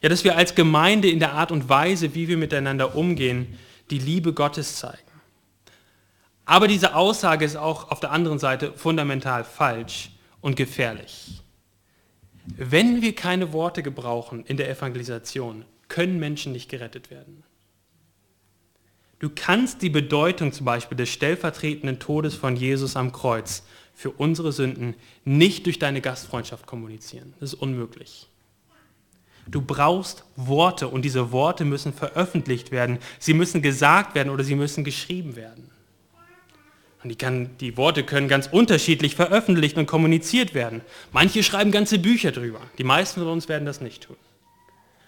Ja, 0.00 0.08
dass 0.08 0.24
wir 0.24 0.36
als 0.36 0.54
Gemeinde 0.54 1.08
in 1.08 1.18
der 1.18 1.32
Art 1.32 1.50
und 1.50 1.68
Weise, 1.68 2.14
wie 2.14 2.28
wir 2.28 2.36
miteinander 2.36 2.94
umgehen, 2.94 3.58
die 3.90 3.98
Liebe 3.98 4.32
Gottes 4.32 4.76
zeigen. 4.76 4.98
Aber 6.46 6.68
diese 6.68 6.94
Aussage 6.94 7.44
ist 7.44 7.56
auch 7.56 7.90
auf 7.90 8.00
der 8.00 8.12
anderen 8.12 8.38
Seite 8.38 8.72
fundamental 8.76 9.44
falsch 9.44 10.10
und 10.40 10.56
gefährlich. 10.56 11.42
Wenn 12.46 13.02
wir 13.02 13.14
keine 13.14 13.52
Worte 13.52 13.82
gebrauchen 13.82 14.44
in 14.46 14.56
der 14.56 14.68
Evangelisation, 14.68 15.64
können 15.88 16.18
Menschen 16.18 16.52
nicht 16.52 16.68
gerettet 16.68 17.10
werden. 17.10 17.42
Du 19.18 19.30
kannst 19.34 19.80
die 19.80 19.90
Bedeutung 19.90 20.52
zum 20.52 20.66
Beispiel 20.66 20.96
des 20.96 21.08
stellvertretenden 21.08 21.98
Todes 21.98 22.34
von 22.34 22.56
Jesus 22.56 22.96
am 22.96 23.12
Kreuz 23.12 23.62
für 23.94 24.10
unsere 24.10 24.52
Sünden 24.52 24.94
nicht 25.24 25.66
durch 25.66 25.78
deine 25.78 26.00
Gastfreundschaft 26.00 26.66
kommunizieren. 26.66 27.32
Das 27.40 27.54
ist 27.54 27.60
unmöglich. 27.60 28.28
Du 29.46 29.60
brauchst 29.60 30.24
Worte 30.36 30.88
und 30.88 31.04
diese 31.04 31.32
Worte 31.32 31.64
müssen 31.64 31.92
veröffentlicht 31.92 32.70
werden. 32.70 32.98
Sie 33.18 33.34
müssen 33.34 33.62
gesagt 33.62 34.14
werden 34.14 34.30
oder 34.30 34.42
sie 34.42 34.54
müssen 34.54 34.84
geschrieben 34.84 35.36
werden. 35.36 35.70
Und 37.04 37.10
die, 37.10 37.16
kann, 37.16 37.56
die 37.58 37.76
Worte 37.76 38.02
können 38.02 38.28
ganz 38.28 38.48
unterschiedlich 38.50 39.14
veröffentlicht 39.14 39.76
und 39.76 39.84
kommuniziert 39.84 40.54
werden. 40.54 40.80
Manche 41.12 41.42
schreiben 41.42 41.70
ganze 41.70 41.98
Bücher 41.98 42.32
drüber. 42.32 42.62
Die 42.78 42.84
meisten 42.84 43.20
von 43.20 43.28
uns 43.28 43.46
werden 43.46 43.66
das 43.66 43.82
nicht 43.82 44.04
tun. 44.04 44.16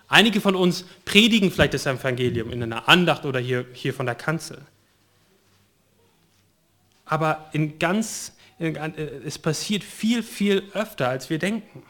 Einige 0.06 0.42
von 0.42 0.54
uns 0.54 0.84
predigen 1.06 1.50
vielleicht 1.50 1.72
das 1.72 1.86
Evangelium 1.86 2.52
in 2.52 2.62
einer 2.62 2.86
Andacht 2.86 3.24
oder 3.24 3.40
hier, 3.40 3.64
hier 3.72 3.94
von 3.94 4.04
der 4.04 4.14
Kanzel. 4.14 4.60
Aber 7.06 7.48
in 7.52 7.78
ganz, 7.78 8.36
in, 8.58 8.76
äh, 8.76 8.90
es 9.24 9.38
passiert 9.38 9.82
viel, 9.82 10.22
viel 10.22 10.64
öfter, 10.74 11.08
als 11.08 11.30
wir 11.30 11.38
denken. 11.38 11.82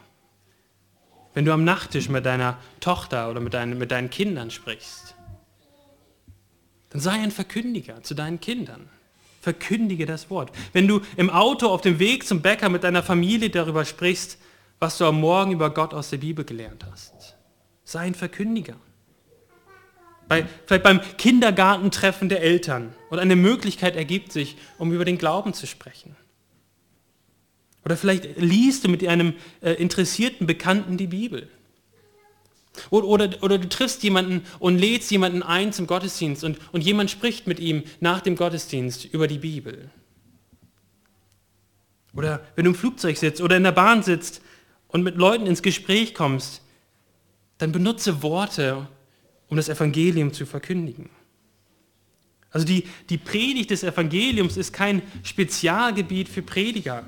Wenn 1.33 1.43
du 1.43 1.51
am 1.51 1.65
Nachttisch 1.65 2.07
mit 2.07 2.25
deiner 2.25 2.57
Tochter 2.79 3.29
oder 3.29 3.41
mit 3.41 3.53
deinen, 3.53 3.77
mit 3.77 3.91
deinen 3.91 4.09
Kindern 4.09 4.51
sprichst, 4.51 5.15
dann 6.91 7.01
sei 7.01 7.11
ein 7.11 7.31
Verkündiger 7.31 8.01
zu 8.03 8.13
deinen 8.15 8.39
Kindern. 8.39 8.89
Verkündige 9.47 10.05
das 10.05 10.29
Wort. 10.29 10.51
Wenn 10.73 10.89
du 10.89 10.99
im 11.15 11.29
Auto 11.29 11.67
auf 11.67 11.79
dem 11.79 11.99
Weg 11.99 12.27
zum 12.27 12.41
Bäcker 12.41 12.67
mit 12.67 12.83
deiner 12.83 13.01
Familie 13.01 13.49
darüber 13.49 13.85
sprichst, 13.85 14.37
was 14.77 14.97
du 14.97 15.05
am 15.05 15.21
Morgen 15.21 15.53
über 15.53 15.69
Gott 15.69 15.93
aus 15.93 16.09
der 16.09 16.17
Bibel 16.17 16.43
gelernt 16.43 16.85
hast, 16.91 17.37
sei 17.85 17.99
ein 18.01 18.13
Verkündiger. 18.13 18.75
Bei, 20.27 20.45
vielleicht 20.65 20.83
beim 20.83 20.99
Kindergartentreffen 21.17 22.27
der 22.27 22.41
Eltern 22.41 22.93
und 23.09 23.19
eine 23.19 23.37
Möglichkeit 23.37 23.95
ergibt 23.95 24.33
sich, 24.33 24.57
um 24.77 24.91
über 24.91 25.05
den 25.05 25.17
Glauben 25.17 25.53
zu 25.53 25.65
sprechen. 25.65 26.17
Oder 27.85 27.95
vielleicht 27.95 28.35
liest 28.35 28.83
du 28.83 28.89
mit 28.89 29.07
einem 29.07 29.33
äh, 29.61 29.71
interessierten 29.75 30.45
Bekannten 30.45 30.97
die 30.97 31.07
Bibel. 31.07 31.47
Oder, 32.89 33.07
oder, 33.07 33.43
oder, 33.43 33.57
du 33.57 33.69
triffst 33.69 34.03
jemanden 34.03 34.45
und 34.59 34.77
lädst 34.77 35.11
jemanden 35.11 35.43
ein 35.43 35.73
zum 35.73 35.87
Gottesdienst 35.87 36.43
und, 36.43 36.57
und 36.71 36.81
jemand 36.81 37.11
spricht 37.11 37.47
mit 37.47 37.59
ihm 37.59 37.83
nach 37.99 38.21
dem 38.21 38.35
Gottesdienst 38.35 39.05
über 39.05 39.27
die 39.27 39.39
Bibel. 39.39 39.89
Oder 42.13 42.45
wenn 42.55 42.65
du 42.65 42.71
im 42.71 42.75
Flugzeug 42.75 43.17
sitzt 43.17 43.41
oder 43.41 43.57
in 43.57 43.63
der 43.63 43.71
Bahn 43.71 44.01
sitzt 44.03 44.41
und 44.87 45.03
mit 45.03 45.15
Leuten 45.15 45.45
ins 45.45 45.61
Gespräch 45.61 46.13
kommst, 46.13 46.61
dann 47.57 47.71
benutze 47.71 48.21
Worte, 48.23 48.87
um 49.49 49.57
das 49.57 49.69
Evangelium 49.69 50.33
zu 50.33 50.45
verkündigen. 50.45 51.09
Also 52.51 52.65
die, 52.65 52.85
die 53.09 53.17
Predigt 53.17 53.71
des 53.71 53.83
Evangeliums 53.83 54.57
ist 54.57 54.73
kein 54.73 55.01
Spezialgebiet 55.23 56.29
für 56.29 56.41
Prediger. 56.41 57.03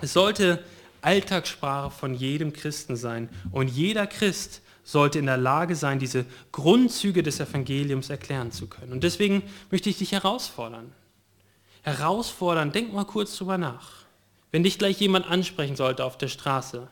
Es 0.00 0.12
sollte 0.12 0.62
Alltagssprache 1.02 1.90
von 1.90 2.14
jedem 2.14 2.52
Christen 2.52 2.96
sein. 2.96 3.28
Und 3.50 3.68
jeder 3.68 4.06
Christ 4.06 4.61
sollte 4.84 5.18
in 5.18 5.26
der 5.26 5.36
Lage 5.36 5.76
sein, 5.76 5.98
diese 5.98 6.24
Grundzüge 6.50 7.22
des 7.22 7.40
Evangeliums 7.40 8.10
erklären 8.10 8.50
zu 8.50 8.66
können. 8.66 8.92
Und 8.92 9.04
deswegen 9.04 9.42
möchte 9.70 9.88
ich 9.90 9.98
dich 9.98 10.12
herausfordern. 10.12 10.92
Herausfordern, 11.82 12.72
denk 12.72 12.92
mal 12.92 13.04
kurz 13.04 13.36
drüber 13.36 13.58
nach. 13.58 14.02
Wenn 14.50 14.62
dich 14.62 14.78
gleich 14.78 15.00
jemand 15.00 15.26
ansprechen 15.26 15.76
sollte 15.76 16.04
auf 16.04 16.18
der 16.18 16.28
Straße 16.28 16.88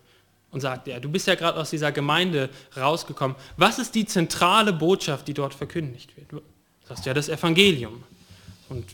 und 0.50 0.60
sagt, 0.60 0.86
ja, 0.88 0.98
du 0.98 1.10
bist 1.10 1.26
ja 1.26 1.34
gerade 1.34 1.58
aus 1.58 1.70
dieser 1.70 1.92
Gemeinde 1.92 2.48
rausgekommen, 2.76 3.36
was 3.56 3.78
ist 3.78 3.94
die 3.94 4.06
zentrale 4.06 4.72
Botschaft, 4.72 5.28
die 5.28 5.34
dort 5.34 5.54
verkündigt 5.54 6.16
wird? 6.16 6.32
Du 6.32 6.40
sagst 6.88 7.06
ja 7.06 7.14
das 7.14 7.28
Evangelium. 7.28 8.02
Und 8.68 8.86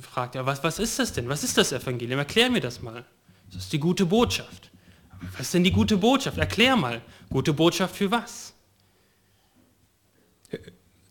fragt 0.00 0.34
ja, 0.34 0.46
was, 0.46 0.64
was 0.64 0.78
ist 0.78 0.98
das 0.98 1.12
denn? 1.12 1.28
Was 1.28 1.44
ist 1.44 1.56
das 1.58 1.72
Evangelium? 1.72 2.18
Erklär 2.18 2.50
mir 2.50 2.60
das 2.60 2.80
mal. 2.80 3.04
Das 3.52 3.64
ist 3.64 3.72
die 3.72 3.78
gute 3.78 4.06
Botschaft. 4.06 4.70
Was 5.32 5.42
ist 5.42 5.54
denn 5.54 5.64
die 5.64 5.72
gute 5.72 5.96
Botschaft? 5.98 6.38
Erklär 6.38 6.76
mal. 6.76 7.02
Gute 7.30 7.52
Botschaft 7.52 7.96
für 7.96 8.10
was? 8.10 8.52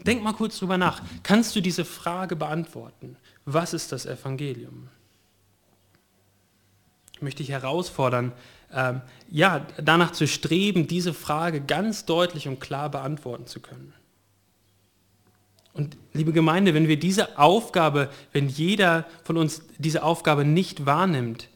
Denk 0.06 0.24
mal 0.24 0.34
kurz 0.34 0.60
drüber 0.60 0.78
nach. 0.78 1.02
Kannst 1.24 1.56
du 1.56 1.62
diese 1.62 1.86
Frage 1.86 2.36
beantworten? 2.36 3.18
Was 3.46 3.74
ist 3.74 3.92
das 3.92 4.06
Evangelium? 4.06 4.90
Ich 7.14 7.22
möchte 7.22 7.44
dich 7.44 7.52
herausfordern, 7.52 8.32
ähm, 8.74 9.02
ja, 9.30 9.66
danach 9.78 10.12
zu 10.12 10.28
streben, 10.28 10.88
diese 10.88 11.14
Frage 11.14 11.60
ganz 11.62 12.06
deutlich 12.06 12.48
und 12.48 12.60
klar 12.60 12.90
beantworten 12.90 13.46
zu 13.46 13.60
können. 13.60 13.94
Und 15.74 15.98
liebe 16.14 16.32
Gemeinde, 16.34 16.74
wenn 16.74 16.88
wir 16.88 17.00
diese 17.00 17.38
Aufgabe, 17.38 18.10
wenn 18.32 18.48
jeder 18.48 19.06
von 19.24 19.38
uns 19.38 19.62
diese 19.78 20.04
Aufgabe 20.04 20.46
nicht 20.46 20.86
wahrnimmt, 20.86 21.50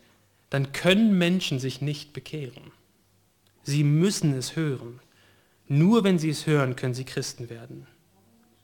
dann 0.49 0.71
können 0.71 1.17
Menschen 1.17 1.59
sich 1.59 1.81
nicht 1.81 2.13
bekehren. 2.13 2.71
Sie 3.63 3.83
müssen 3.83 4.33
es 4.33 4.55
hören. 4.55 4.99
Nur 5.67 6.03
wenn 6.03 6.19
sie 6.19 6.29
es 6.29 6.45
hören, 6.45 6.75
können 6.75 6.93
sie 6.93 7.05
Christen 7.05 7.49
werden. 7.49 7.87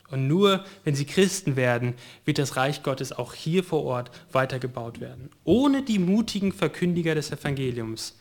Und 0.09 0.27
nur 0.27 0.65
wenn 0.83 0.95
sie 0.95 1.05
Christen 1.05 1.55
werden, 1.55 1.93
wird 2.25 2.39
das 2.39 2.55
Reich 2.55 2.83
Gottes 2.83 3.11
auch 3.11 3.33
hier 3.33 3.63
vor 3.63 3.83
Ort 3.83 4.11
weitergebaut 4.31 4.99
werden. 4.99 5.29
Ohne 5.43 5.83
die 5.83 5.99
mutigen 5.99 6.51
Verkündiger 6.51 7.15
des 7.15 7.31
Evangeliums 7.31 8.17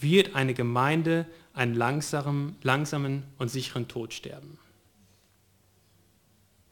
wird 0.00 0.34
eine 0.34 0.54
Gemeinde 0.54 1.26
einen 1.52 1.74
langsamen, 1.74 2.56
langsamen 2.62 3.24
und 3.38 3.48
sicheren 3.50 3.88
Tod 3.88 4.12
sterben. 4.12 4.58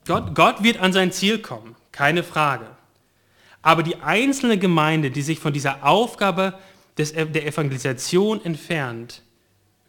Gott, 0.06 0.34
Gott 0.34 0.62
wird 0.62 0.78
an 0.78 0.92
sein 0.92 1.12
Ziel 1.12 1.38
kommen, 1.38 1.74
keine 1.90 2.22
Frage. 2.22 2.66
Aber 3.62 3.82
die 3.82 3.96
einzelne 3.96 4.58
Gemeinde, 4.58 5.10
die 5.10 5.22
sich 5.22 5.38
von 5.38 5.54
dieser 5.54 5.86
Aufgabe 5.86 6.58
des, 6.98 7.12
der 7.12 7.46
Evangelisation 7.46 8.44
entfernt, 8.44 9.22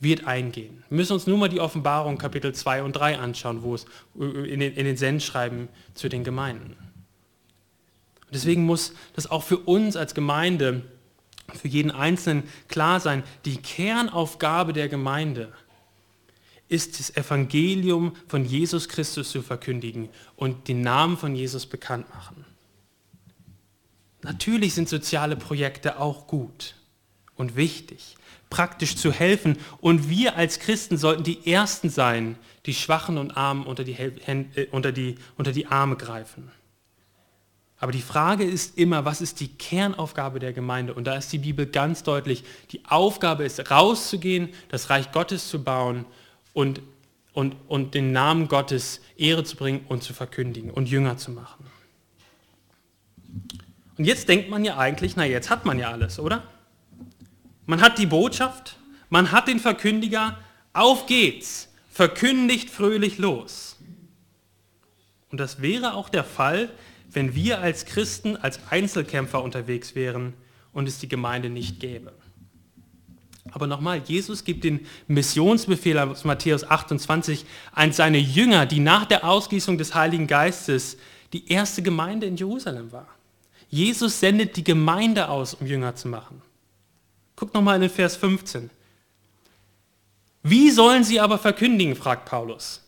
wird 0.05 0.25
eingehen. 0.25 0.85
Wir 0.87 0.95
müssen 0.95 1.11
uns 1.11 1.27
nur 1.27 1.37
mal 1.37 1.49
die 1.49 1.59
Offenbarung 1.59 2.17
Kapitel 2.17 2.53
2 2.53 2.83
und 2.83 2.93
3 2.93 3.19
anschauen, 3.19 3.61
wo 3.61 3.75
es 3.75 3.85
in 4.15 4.61
den, 4.61 4.73
in 4.73 4.85
den 4.85 4.95
Sendschreiben 4.95 5.67
zu 5.93 6.07
den 6.07 6.23
Gemeinden. 6.23 6.77
Deswegen 8.33 8.65
muss 8.65 8.93
das 9.13 9.29
auch 9.29 9.43
für 9.43 9.57
uns 9.57 9.97
als 9.97 10.15
Gemeinde, 10.15 10.83
für 11.53 11.67
jeden 11.67 11.91
Einzelnen 11.91 12.43
klar 12.69 13.01
sein, 13.01 13.23
die 13.43 13.57
Kernaufgabe 13.57 14.71
der 14.71 14.87
Gemeinde 14.87 15.51
ist 16.67 16.99
das 16.99 17.15
Evangelium 17.15 18.15
von 18.27 18.45
Jesus 18.45 18.89
Christus 18.89 19.29
zu 19.29 19.41
verkündigen 19.41 20.09
und 20.35 20.67
den 20.67 20.81
Namen 20.81 21.17
von 21.17 21.35
Jesus 21.35 21.65
bekannt 21.67 22.09
machen. 22.09 22.45
Natürlich 24.23 24.73
sind 24.73 24.89
soziale 24.89 25.35
Projekte 25.35 25.99
auch 25.99 26.25
gut 26.25 26.75
und 27.35 27.55
wichtig, 27.55 28.15
praktisch 28.55 28.95
zu 28.95 29.11
helfen. 29.11 29.57
Und 29.81 30.09
wir 30.09 30.37
als 30.37 30.59
Christen 30.59 30.97
sollten 30.97 31.23
die 31.23 31.45
Ersten 31.51 31.89
sein, 31.89 32.37
die 32.65 32.73
Schwachen 32.73 33.17
und 33.17 33.35
Armen 33.35 33.65
unter 33.65 33.83
die, 33.83 33.91
äh, 33.91 34.67
unter 34.71 34.93
die, 34.93 35.15
unter 35.35 35.51
die 35.51 35.67
Arme 35.67 35.97
greifen. 35.97 36.49
Aber 37.77 37.91
die 37.91 38.01
Frage 38.01 38.45
ist 38.45 38.77
immer, 38.77 39.03
was 39.03 39.19
ist 39.19 39.41
die 39.41 39.49
Kernaufgabe 39.49 40.39
der 40.39 40.53
Gemeinde? 40.53 40.93
Und 40.93 41.03
da 41.05 41.15
ist 41.15 41.33
die 41.33 41.39
Bibel 41.39 41.65
ganz 41.65 42.03
deutlich. 42.03 42.45
Die 42.71 42.85
Aufgabe 42.85 43.43
ist, 43.43 43.69
rauszugehen, 43.69 44.53
das 44.69 44.89
Reich 44.89 45.11
Gottes 45.11 45.49
zu 45.49 45.61
bauen 45.61 46.05
und, 46.53 46.81
und, 47.33 47.57
und 47.67 47.93
den 47.93 48.13
Namen 48.13 48.47
Gottes 48.47 49.01
Ehre 49.17 49.43
zu 49.43 49.57
bringen 49.57 49.85
und 49.89 50.01
zu 50.01 50.13
verkündigen 50.13 50.71
und 50.71 50.87
Jünger 50.87 51.17
zu 51.17 51.31
machen. 51.31 51.65
Und 53.97 54.05
jetzt 54.05 54.29
denkt 54.29 54.49
man 54.49 54.63
ja 54.63 54.77
eigentlich, 54.77 55.17
na 55.17 55.25
jetzt 55.25 55.49
hat 55.49 55.65
man 55.65 55.77
ja 55.77 55.91
alles, 55.91 56.19
oder? 56.19 56.54
Man 57.65 57.81
hat 57.81 57.97
die 57.97 58.05
Botschaft, 58.05 58.77
man 59.09 59.31
hat 59.31 59.47
den 59.47 59.59
Verkündiger, 59.59 60.37
auf 60.73 61.05
geht's, 61.07 61.69
verkündigt 61.91 62.69
fröhlich 62.69 63.17
los. 63.17 63.77
Und 65.31 65.39
das 65.39 65.61
wäre 65.61 65.93
auch 65.93 66.09
der 66.09 66.23
Fall, 66.23 66.69
wenn 67.09 67.33
wir 67.33 67.59
als 67.59 67.85
Christen 67.85 68.35
als 68.37 68.59
Einzelkämpfer 68.69 69.41
unterwegs 69.41 69.95
wären 69.95 70.33
und 70.73 70.87
es 70.87 70.99
die 70.99 71.07
Gemeinde 71.07 71.49
nicht 71.49 71.79
gäbe. 71.79 72.13
Aber 73.51 73.67
nochmal, 73.67 74.01
Jesus 74.05 74.43
gibt 74.43 74.63
den 74.63 74.85
Missionsbefehl 75.07 75.97
aus 75.99 76.23
Matthäus 76.23 76.63
28 76.63 77.45
an 77.71 77.93
seine 77.93 78.17
Jünger, 78.17 78.65
die 78.65 78.79
nach 78.79 79.05
der 79.05 79.23
Ausgießung 79.23 79.77
des 79.77 79.93
Heiligen 79.93 80.27
Geistes 80.27 80.97
die 81.31 81.49
erste 81.51 81.81
Gemeinde 81.81 82.25
in 82.25 82.35
Jerusalem 82.35 82.91
war. 82.91 83.07
Jesus 83.69 84.19
sendet 84.19 84.57
die 84.57 84.63
Gemeinde 84.63 85.29
aus, 85.29 85.53
um 85.53 85.67
Jünger 85.67 85.95
zu 85.95 86.07
machen. 86.07 86.41
Guck 87.35 87.53
nochmal 87.53 87.75
in 87.75 87.81
den 87.81 87.89
Vers 87.89 88.15
15. 88.15 88.69
Wie 90.43 90.69
sollen 90.69 91.03
sie 91.03 91.19
aber 91.19 91.37
verkündigen, 91.37 91.95
fragt 91.95 92.25
Paulus. 92.25 92.81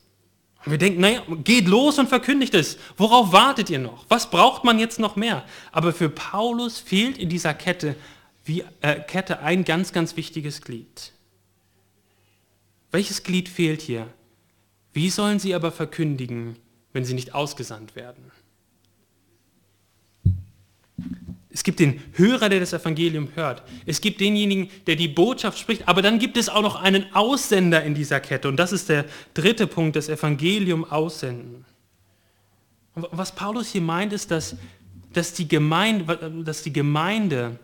Und 0.63 0.71
wir 0.71 0.77
denken, 0.77 1.01
naja, 1.01 1.23
geht 1.43 1.67
los 1.67 1.97
und 1.97 2.07
verkündigt 2.07 2.53
es. 2.53 2.77
Worauf 2.97 3.31
wartet 3.31 3.69
ihr 3.69 3.79
noch? 3.79 4.05
Was 4.09 4.29
braucht 4.29 4.63
man 4.63 4.79
jetzt 4.79 4.99
noch 4.99 5.15
mehr? 5.15 5.45
Aber 5.71 5.93
für 5.93 6.09
Paulus 6.09 6.79
fehlt 6.79 7.17
in 7.17 7.29
dieser 7.29 7.53
Kette, 7.53 7.95
wie, 8.43 8.63
äh, 8.81 8.99
Kette 8.99 9.39
ein 9.39 9.63
ganz, 9.63 9.91
ganz 9.91 10.15
wichtiges 10.15 10.61
Glied. 10.61 11.13
Welches 12.91 13.23
Glied 13.23 13.49
fehlt 13.49 13.81
hier? 13.81 14.07
Wie 14.93 15.09
sollen 15.09 15.39
sie 15.39 15.55
aber 15.55 15.71
verkündigen, 15.71 16.57
wenn 16.93 17.05
sie 17.05 17.13
nicht 17.13 17.33
ausgesandt 17.33 17.95
werden? 17.95 18.31
Es 21.57 21.63
gibt 21.63 21.79
den 21.79 22.03
Hörer, 22.13 22.49
der 22.49 22.59
das 22.59 22.71
Evangelium 22.73 23.29
hört. 23.33 23.63
Es 23.87 23.99
gibt 23.99 24.21
denjenigen, 24.21 24.69
der 24.85 24.95
die 24.95 25.07
Botschaft 25.07 25.57
spricht. 25.57 25.87
Aber 25.87 26.03
dann 26.03 26.19
gibt 26.19 26.37
es 26.37 26.49
auch 26.49 26.61
noch 26.61 26.75
einen 26.75 27.11
Aussender 27.15 27.81
in 27.81 27.95
dieser 27.95 28.19
Kette. 28.19 28.47
Und 28.47 28.57
das 28.57 28.71
ist 28.71 28.89
der 28.89 29.05
dritte 29.33 29.65
Punkt, 29.65 29.95
das 29.95 30.07
Evangelium 30.07 30.85
aussenden. 30.85 31.65
Und 32.93 33.07
was 33.09 33.33
Paulus 33.33 33.71
hier 33.71 33.81
meint, 33.81 34.13
ist, 34.13 34.29
dass, 34.29 34.55
dass, 35.13 35.33
die, 35.33 35.47
Gemeinde, 35.47 36.43
dass 36.45 36.61
die 36.61 36.71
Gemeinde, 36.71 37.57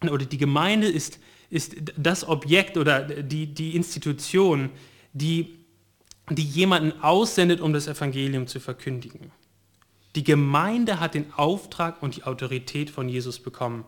oder 0.00 0.26
die 0.26 0.38
Gemeinde 0.38 0.86
ist, 0.86 1.18
ist 1.50 1.74
das 1.96 2.28
Objekt 2.28 2.76
oder 2.76 3.00
die, 3.02 3.46
die 3.46 3.74
Institution, 3.74 4.70
die, 5.12 5.58
die 6.30 6.44
jemanden 6.44 7.02
aussendet, 7.02 7.60
um 7.60 7.72
das 7.72 7.88
Evangelium 7.88 8.46
zu 8.46 8.60
verkündigen. 8.60 9.32
Die 10.16 10.24
Gemeinde 10.24 11.00
hat 11.00 11.14
den 11.14 11.32
Auftrag 11.34 12.02
und 12.02 12.16
die 12.16 12.24
Autorität 12.24 12.90
von 12.90 13.08
Jesus 13.08 13.40
bekommen, 13.40 13.84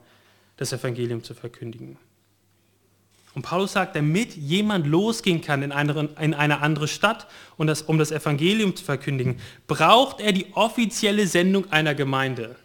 das 0.56 0.72
Evangelium 0.72 1.22
zu 1.22 1.34
verkündigen. 1.34 1.98
Und 3.34 3.42
Paulus 3.42 3.72
sagt, 3.72 3.94
damit 3.94 4.34
jemand 4.34 4.86
losgehen 4.86 5.42
kann 5.42 5.62
in 5.62 5.70
eine, 5.70 6.08
in 6.18 6.32
eine 6.32 6.62
andere 6.62 6.88
Stadt, 6.88 7.26
und 7.58 7.66
das, 7.66 7.82
um 7.82 7.98
das 7.98 8.10
Evangelium 8.10 8.74
zu 8.74 8.82
verkündigen, 8.82 9.38
braucht 9.66 10.20
er 10.20 10.32
die 10.32 10.46
offizielle 10.54 11.26
Sendung 11.26 11.70
einer 11.70 11.94
Gemeinde, 11.94 12.56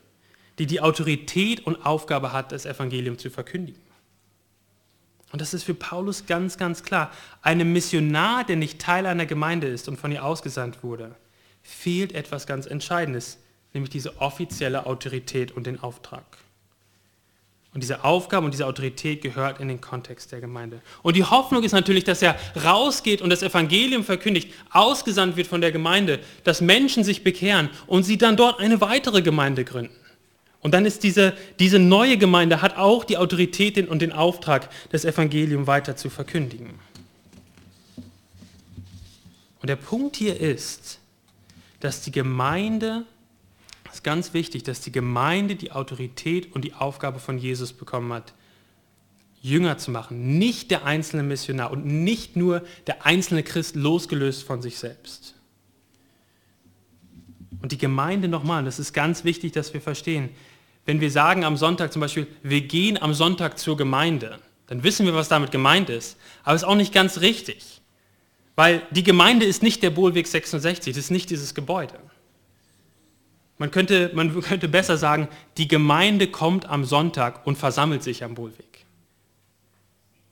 die 0.59 0.65
die 0.65 0.79
Autorität 0.79 1.65
und 1.67 1.85
Aufgabe 1.85 2.31
hat, 2.31 2.53
das 2.53 2.65
Evangelium 2.65 3.17
zu 3.17 3.29
verkündigen. 3.29 3.81
Und 5.33 5.41
das 5.41 5.53
ist 5.53 5.63
für 5.63 5.73
Paulus 5.73 6.25
ganz, 6.25 6.57
ganz 6.57 6.83
klar. 6.83 7.11
Einem 7.41 7.73
Missionar, 7.73 8.45
der 8.45 8.55
nicht 8.55 8.79
Teil 8.79 9.05
einer 9.05 9.25
Gemeinde 9.25 9.67
ist 9.67 9.87
und 9.89 9.97
von 9.97 10.11
ihr 10.11 10.23
ausgesandt 10.23 10.83
wurde, 10.83 11.15
fehlt 11.61 12.13
etwas 12.13 12.47
ganz 12.47 12.65
Entscheidendes, 12.65 13.39
nämlich 13.73 13.89
diese 13.89 14.19
offizielle 14.19 14.85
Autorität 14.85 15.51
und 15.51 15.67
den 15.67 15.79
Auftrag. 15.79 16.25
Und 17.73 17.81
diese 17.81 18.03
Aufgabe 18.03 18.45
und 18.45 18.53
diese 18.53 18.67
Autorität 18.67 19.21
gehört 19.21 19.61
in 19.61 19.69
den 19.69 19.79
Kontext 19.79 20.33
der 20.33 20.41
Gemeinde. 20.41 20.81
Und 21.03 21.15
die 21.15 21.23
Hoffnung 21.23 21.63
ist 21.63 21.71
natürlich, 21.71 22.03
dass 22.03 22.21
er 22.21 22.35
rausgeht 22.65 23.21
und 23.21 23.29
das 23.29 23.43
Evangelium 23.43 24.03
verkündigt, 24.03 24.53
ausgesandt 24.71 25.37
wird 25.37 25.47
von 25.47 25.61
der 25.61 25.71
Gemeinde, 25.71 26.19
dass 26.43 26.59
Menschen 26.59 27.05
sich 27.05 27.23
bekehren 27.23 27.69
und 27.87 28.03
sie 28.03 28.17
dann 28.17 28.35
dort 28.35 28.59
eine 28.59 28.81
weitere 28.81 29.21
Gemeinde 29.21 29.63
gründen. 29.63 29.95
Und 30.59 30.73
dann 30.73 30.85
ist 30.85 31.03
diese, 31.03 31.33
diese 31.59 31.79
neue 31.79 32.17
Gemeinde, 32.17 32.61
hat 32.61 32.77
auch 32.77 33.05
die 33.05 33.17
Autorität 33.17 33.77
und 33.87 34.01
den 34.01 34.11
Auftrag, 34.11 34.69
das 34.91 35.05
Evangelium 35.05 35.65
weiter 35.65 35.95
zu 35.95 36.09
verkündigen. 36.09 36.77
Und 39.61 39.69
der 39.69 39.77
Punkt 39.77 40.17
hier 40.17 40.39
ist, 40.39 40.99
dass 41.79 42.01
die 42.01 42.11
Gemeinde 42.11 43.05
das 43.91 43.97
ist 43.97 44.03
ganz 44.05 44.33
wichtig, 44.33 44.63
dass 44.63 44.79
die 44.79 44.93
Gemeinde 44.93 45.55
die 45.57 45.73
Autorität 45.73 46.55
und 46.55 46.63
die 46.63 46.73
Aufgabe 46.73 47.19
von 47.19 47.37
Jesus 47.37 47.73
bekommen 47.73 48.13
hat, 48.13 48.33
Jünger 49.41 49.77
zu 49.77 49.91
machen, 49.91 50.39
nicht 50.39 50.71
der 50.71 50.85
einzelne 50.85 51.23
Missionar 51.23 51.71
und 51.71 51.85
nicht 51.85 52.37
nur 52.37 52.63
der 52.87 53.05
einzelne 53.05 53.43
Christ 53.43 53.75
losgelöst 53.75 54.43
von 54.43 54.61
sich 54.61 54.77
selbst. 54.77 55.35
Und 57.61 57.73
die 57.73 57.77
Gemeinde 57.77 58.29
nochmal, 58.29 58.63
das 58.63 58.79
ist 58.79 58.93
ganz 58.93 59.25
wichtig, 59.25 59.51
dass 59.51 59.73
wir 59.73 59.81
verstehen, 59.81 60.29
wenn 60.85 61.01
wir 61.01 61.11
sagen 61.11 61.43
am 61.43 61.57
Sonntag 61.57 61.91
zum 61.91 61.99
Beispiel, 61.99 62.27
wir 62.43 62.61
gehen 62.61 62.97
am 62.97 63.13
Sonntag 63.13 63.59
zur 63.59 63.75
Gemeinde, 63.75 64.39
dann 64.67 64.83
wissen 64.83 65.05
wir, 65.05 65.15
was 65.15 65.27
damit 65.27 65.51
gemeint 65.51 65.89
ist, 65.89 66.15
aber 66.45 66.55
es 66.55 66.61
ist 66.61 66.67
auch 66.67 66.75
nicht 66.75 66.93
ganz 66.93 67.19
richtig, 67.19 67.81
weil 68.55 68.83
die 68.91 69.03
Gemeinde 69.03 69.45
ist 69.45 69.63
nicht 69.63 69.83
der 69.83 69.89
Bohlweg 69.89 70.27
66, 70.27 70.95
das 70.95 71.03
ist 71.03 71.11
nicht 71.11 71.29
dieses 71.29 71.53
Gebäude. 71.53 71.99
Man 73.61 73.69
könnte, 73.69 74.09
man 74.15 74.41
könnte 74.41 74.67
besser 74.67 74.97
sagen, 74.97 75.27
die 75.57 75.67
Gemeinde 75.67 76.25
kommt 76.25 76.65
am 76.65 76.83
Sonntag 76.83 77.45
und 77.45 77.59
versammelt 77.59 78.01
sich 78.01 78.23
am 78.23 78.33
Bohlweg. 78.33 78.85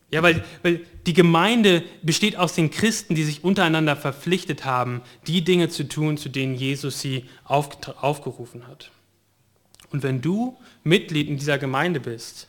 Ja, 0.09 0.23
weil, 0.23 0.43
weil 0.63 0.83
die 1.05 1.13
Gemeinde 1.13 1.83
besteht 2.01 2.37
aus 2.37 2.55
den 2.55 2.71
Christen, 2.71 3.13
die 3.13 3.23
sich 3.23 3.43
untereinander 3.43 3.95
verpflichtet 3.95 4.65
haben, 4.65 5.01
die 5.27 5.43
Dinge 5.43 5.69
zu 5.69 5.87
tun, 5.87 6.17
zu 6.17 6.29
denen 6.29 6.55
Jesus 6.55 7.01
sie 7.01 7.25
auf, 7.43 7.69
aufgerufen 8.01 8.65
hat. 8.65 8.89
Und 9.91 10.01
wenn 10.01 10.21
du 10.21 10.57
Mitglied 10.83 11.27
in 11.27 11.37
dieser 11.37 11.59
Gemeinde 11.59 11.99
bist, 11.99 12.47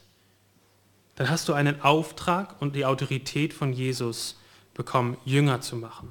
dann 1.16 1.28
hast 1.28 1.46
du 1.50 1.52
einen 1.52 1.82
Auftrag 1.82 2.56
und 2.62 2.74
die 2.74 2.86
Autorität 2.86 3.52
von 3.52 3.74
Jesus 3.74 4.40
bekommen, 4.72 5.18
Jünger 5.26 5.60
zu 5.60 5.76
machen. 5.76 6.08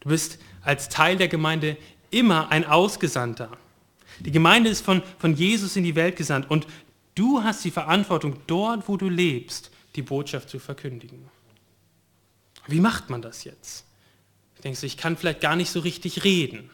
Du 0.00 0.08
bist 0.08 0.38
als 0.62 0.88
Teil 0.88 1.18
der 1.18 1.28
Gemeinde 1.28 1.76
immer 2.10 2.50
ein 2.50 2.64
Ausgesandter. 2.64 3.50
Die 4.20 4.32
Gemeinde 4.32 4.70
ist 4.70 4.84
von, 4.84 5.02
von 5.18 5.34
Jesus 5.34 5.76
in 5.76 5.84
die 5.84 5.94
Welt 5.94 6.16
gesandt 6.16 6.50
und 6.50 6.66
du 7.14 7.42
hast 7.42 7.64
die 7.64 7.70
Verantwortung, 7.70 8.36
dort, 8.46 8.88
wo 8.88 8.96
du 8.96 9.08
lebst, 9.08 9.70
die 9.96 10.02
Botschaft 10.02 10.48
zu 10.48 10.58
verkündigen. 10.58 11.24
Wie 12.66 12.80
macht 12.80 13.10
man 13.10 13.22
das 13.22 13.44
jetzt? 13.44 13.84
Ich 14.56 14.62
denke, 14.62 14.84
ich 14.84 14.96
kann 14.96 15.16
vielleicht 15.16 15.40
gar 15.40 15.56
nicht 15.56 15.70
so 15.70 15.80
richtig 15.80 16.24
reden. 16.24 16.70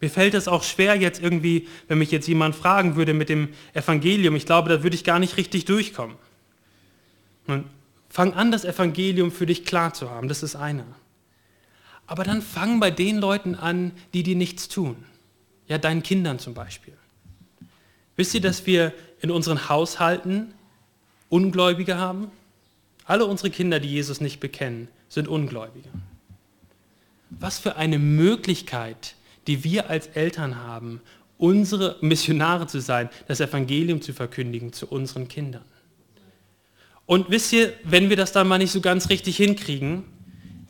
Mir 0.00 0.10
fällt 0.10 0.34
es 0.34 0.48
auch 0.48 0.62
schwer 0.62 0.96
jetzt 0.96 1.22
irgendwie, 1.22 1.68
wenn 1.88 1.98
mich 1.98 2.10
jetzt 2.10 2.28
jemand 2.28 2.54
fragen 2.54 2.96
würde 2.96 3.14
mit 3.14 3.30
dem 3.30 3.48
Evangelium, 3.72 4.36
ich 4.36 4.44
glaube, 4.44 4.68
da 4.68 4.82
würde 4.82 4.96
ich 4.96 5.04
gar 5.04 5.18
nicht 5.18 5.38
richtig 5.38 5.64
durchkommen. 5.64 6.16
Und 7.46 7.64
fang 8.10 8.34
an, 8.34 8.52
das 8.52 8.64
Evangelium 8.64 9.32
für 9.32 9.46
dich 9.46 9.64
klar 9.64 9.94
zu 9.94 10.10
haben, 10.10 10.28
das 10.28 10.42
ist 10.42 10.56
einer. 10.56 10.84
Aber 12.06 12.24
dann 12.24 12.42
fang 12.42 12.80
bei 12.80 12.90
den 12.90 13.18
Leuten 13.18 13.54
an, 13.54 13.92
die 14.12 14.22
dir 14.22 14.36
nichts 14.36 14.68
tun. 14.68 14.96
Ja, 15.66 15.78
deinen 15.78 16.02
Kindern 16.02 16.38
zum 16.38 16.54
Beispiel. 16.54 16.94
Wisst 18.16 18.34
ihr, 18.34 18.40
dass 18.40 18.66
wir 18.66 18.92
in 19.20 19.30
unseren 19.30 19.68
Haushalten 19.68 20.52
Ungläubige 21.28 21.96
haben? 21.96 22.30
Alle 23.06 23.26
unsere 23.26 23.50
Kinder, 23.50 23.80
die 23.80 23.88
Jesus 23.88 24.20
nicht 24.20 24.40
bekennen, 24.40 24.88
sind 25.08 25.28
Ungläubige. 25.28 25.88
Was 27.30 27.58
für 27.58 27.76
eine 27.76 27.98
Möglichkeit, 27.98 29.14
die 29.46 29.64
wir 29.64 29.90
als 29.90 30.06
Eltern 30.08 30.56
haben, 30.56 31.00
unsere 31.38 31.96
Missionare 32.00 32.66
zu 32.66 32.80
sein, 32.80 33.10
das 33.26 33.40
Evangelium 33.40 34.00
zu 34.00 34.12
verkündigen 34.12 34.72
zu 34.72 34.86
unseren 34.86 35.28
Kindern. 35.28 35.64
Und 37.06 37.30
wisst 37.30 37.52
ihr, 37.52 37.72
wenn 37.82 38.08
wir 38.08 38.16
das 38.16 38.32
dann 38.32 38.48
mal 38.48 38.58
nicht 38.58 38.70
so 38.70 38.80
ganz 38.80 39.10
richtig 39.10 39.36
hinkriegen, 39.36 40.04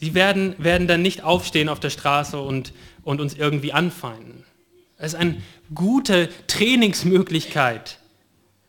Sie 0.04 0.12
werden, 0.12 0.54
werden 0.58 0.86
dann 0.86 1.00
nicht 1.00 1.24
aufstehen 1.24 1.70
auf 1.70 1.80
der 1.80 1.88
Straße 1.88 2.38
und, 2.38 2.74
und 3.04 3.22
uns 3.22 3.32
irgendwie 3.32 3.72
anfeinden. 3.72 4.44
Es 4.98 5.14
ist 5.14 5.18
eine 5.18 5.36
gute 5.74 6.28
Trainingsmöglichkeit. 6.46 7.98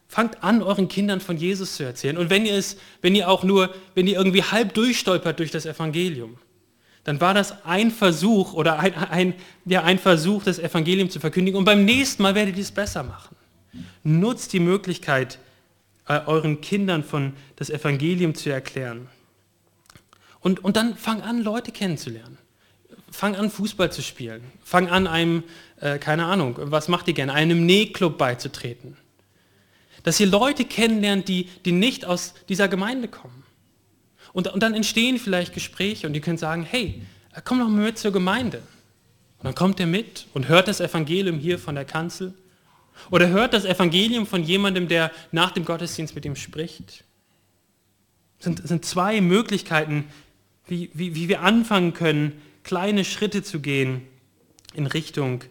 Fangt 0.08 0.42
an, 0.46 0.64
euren 0.64 0.88
Kindern 0.88 1.20
von 1.20 1.36
Jesus 1.36 1.76
zu 1.76 1.84
erzählen. 1.84 2.18
Und 2.18 2.30
wenn 2.30 2.46
ihr 2.46 2.54
es, 2.54 2.78
wenn 3.02 3.16
ihr 3.16 3.30
auch 3.30 3.44
nur, 3.44 3.76
wenn 3.96 4.08
ihr 4.08 4.16
irgendwie 4.16 4.44
halb 4.44 4.74
durchstolpert 4.76 5.40
durch 5.40 5.52
das 5.52 5.66
Evangelium, 5.66 6.38
dann 7.04 7.20
war 7.20 7.34
das 7.34 7.66
ein 7.66 7.92
Versuch 7.92 8.54
oder 8.54 8.80
ein, 8.80 8.94
ein, 8.96 9.34
ja, 9.66 9.84
ein 9.84 10.00
Versuch, 10.00 10.44
das 10.44 10.58
Evangelium 10.58 11.10
zu 11.10 11.20
verkündigen. 11.20 11.58
Und 11.58 11.66
beim 11.66 11.84
nächsten 11.84 12.24
Mal 12.24 12.34
werdet 12.34 12.56
ihr 12.56 12.64
es 12.64 12.72
besser 12.72 13.04
machen. 13.04 13.36
Nutzt 14.04 14.54
die 14.54 14.62
Möglichkeit, 14.62 15.38
äh, 16.08 16.22
euren 16.28 16.62
Kindern 16.62 17.04
von 17.04 17.34
das 17.58 17.70
Evangelium 17.70 18.36
zu 18.36 18.50
erklären. 18.52 19.10
Und, 20.46 20.64
und 20.64 20.78
dann 20.78 20.96
fang 20.96 21.24
an, 21.24 21.42
Leute 21.42 21.72
kennenzulernen. 21.72 22.38
Fang 23.10 23.36
an, 23.36 23.50
Fußball 23.50 23.92
zu 23.92 24.04
spielen. 24.04 24.44
Fang 24.64 24.90
an, 24.90 25.08
einem, 25.08 25.44
äh, 25.82 25.98
keine 25.98 26.28
Ahnung, 26.28 26.56
was 26.60 26.88
macht 26.88 27.08
ihr 27.08 27.16
gerne, 27.16 27.34
einem 27.34 27.66
Nähclub 27.66 28.20
beizutreten. 28.20 28.96
Dass 30.04 30.20
ihr 30.20 30.28
Leute 30.28 30.64
kennenlernt, 30.64 31.30
die, 31.30 31.50
die 31.66 31.72
nicht 31.72 32.06
aus 32.06 32.36
dieser 32.48 32.68
Gemeinde 32.68 33.08
kommen. 33.08 33.44
Und, 34.34 34.48
und 34.50 34.62
dann 34.62 34.76
entstehen 34.76 35.18
vielleicht 35.18 35.52
Gespräche 35.52 36.06
und 36.06 36.14
ihr 36.14 36.22
könnt 36.22 36.40
sagen, 36.40 36.62
hey, 36.62 37.02
komm 37.44 37.58
doch 37.58 37.68
mal 37.68 37.82
mit 37.82 37.98
zur 37.98 38.12
Gemeinde. 38.12 38.60
Und 39.40 39.46
dann 39.46 39.56
kommt 39.56 39.80
er 39.80 39.88
mit 39.88 40.28
und 40.36 40.48
hört 40.48 40.68
das 40.68 40.80
Evangelium 40.80 41.40
hier 41.40 41.58
von 41.58 41.74
der 41.74 41.86
Kanzel. 41.86 42.36
Oder 43.10 43.30
hört 43.30 43.56
das 43.56 43.66
Evangelium 43.66 44.28
von 44.28 44.44
jemandem, 44.44 44.90
der 44.90 45.12
nach 45.32 45.50
dem 45.50 45.66
Gottesdienst 45.66 46.14
mit 46.14 46.24
ihm 46.24 46.36
spricht. 46.36 47.04
Das 48.38 48.46
sind, 48.46 48.68
sind 48.68 48.86
zwei 48.86 49.22
Möglichkeiten, 49.22 50.06
wie, 50.68 50.90
wie, 50.94 51.16
wie 51.16 51.30
wir 51.30 51.42
anfangen 51.42 51.94
können, 51.94 52.42
kleine 52.64 53.06
Schritte 53.06 53.44
zu 53.44 53.60
gehen 53.60 54.02
in 54.74 54.88
Richtung 54.88 55.44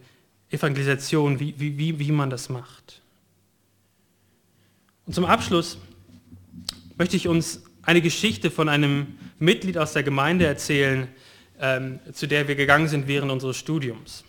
Evangelisation, 0.51 1.41
wie, 1.41 1.55
wie, 1.59 1.99
wie, 1.99 2.12
man 2.12 2.31
das 2.31 2.49
macht. 2.49 3.01
Und 5.07 5.15
zum 5.15 5.25
Abschluss 5.25 5.79
möchte 6.97 7.17
ich 7.17 7.29
uns 7.29 7.62
eine 7.83 8.01
Geschichte 8.01 8.51
von 8.51 8.69
einem, 8.69 9.19
Mitglied 9.39 9.79
aus 9.79 9.93
der 9.93 10.03
Gemeinde 10.03 10.47
erzählen, 10.47 11.09
ähm, 11.61 12.01
zu 12.12 12.27
der 12.27 12.49
wir 12.49 12.55
gegangen 12.55 12.89
sind 12.89 13.07
während 13.09 13.31
unseres 13.31 13.57
Studiums. 13.57 14.25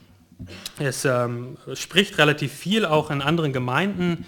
Es 0.80 1.06
ähm, 1.06 1.58
spricht 1.74 2.18
relativ 2.18 2.52
viel 2.52 2.86
auch 2.86 3.10
in 3.10 3.22
anderen 3.22 3.54
Gemeinden 3.54 4.26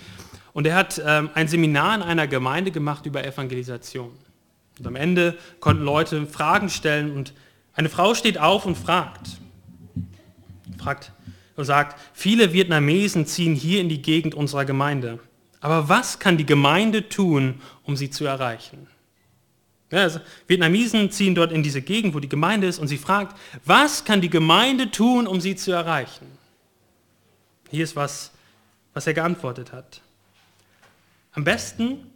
und 0.53 0.65
er 0.65 0.75
hat 0.75 1.01
ähm, 1.05 1.29
ein 1.33 1.47
Seminar 1.47 1.95
in 1.95 2.01
einer 2.01 2.27
Gemeinde 2.27 2.71
gemacht 2.71 3.05
über 3.05 3.25
Evangelisation. 3.25 4.11
Und 4.79 4.87
am 4.87 4.95
Ende 4.95 5.37
konnten 5.59 5.83
Leute 5.83 6.25
Fragen 6.25 6.69
stellen 6.69 7.11
und 7.15 7.33
eine 7.73 7.89
Frau 7.89 8.13
steht 8.13 8.37
auf 8.37 8.65
und 8.65 8.75
fragt, 8.75 9.37
fragt 10.77 11.11
und 11.55 11.65
sagt, 11.65 11.99
viele 12.13 12.53
Vietnamesen 12.53 13.25
ziehen 13.25 13.55
hier 13.55 13.81
in 13.81 13.89
die 13.89 14.01
Gegend 14.01 14.35
unserer 14.35 14.65
Gemeinde. 14.65 15.19
Aber 15.59 15.89
was 15.89 16.19
kann 16.19 16.37
die 16.37 16.45
Gemeinde 16.45 17.09
tun, 17.09 17.61
um 17.83 17.95
sie 17.95 18.09
zu 18.09 18.25
erreichen? 18.25 18.87
Ja, 19.89 20.01
also 20.01 20.19
Vietnamesen 20.47 21.11
ziehen 21.11 21.33
dort 21.33 21.51
in 21.51 21.63
diese 21.63 21.81
Gegend, 21.81 22.13
wo 22.13 22.19
die 22.19 22.29
Gemeinde 22.29 22.67
ist, 22.67 22.77
und 22.77 22.87
sie 22.87 22.97
fragt, 22.97 23.37
was 23.63 24.03
kann 24.03 24.21
die 24.21 24.29
Gemeinde 24.29 24.91
tun, 24.91 25.27
um 25.27 25.39
sie 25.39 25.55
zu 25.55 25.71
erreichen? 25.71 26.25
Hier 27.69 27.83
ist 27.83 27.95
was, 27.95 28.31
was 28.93 29.07
er 29.07 29.13
geantwortet 29.13 29.71
hat. 29.71 30.01
Am 31.31 31.43
besten 31.43 32.11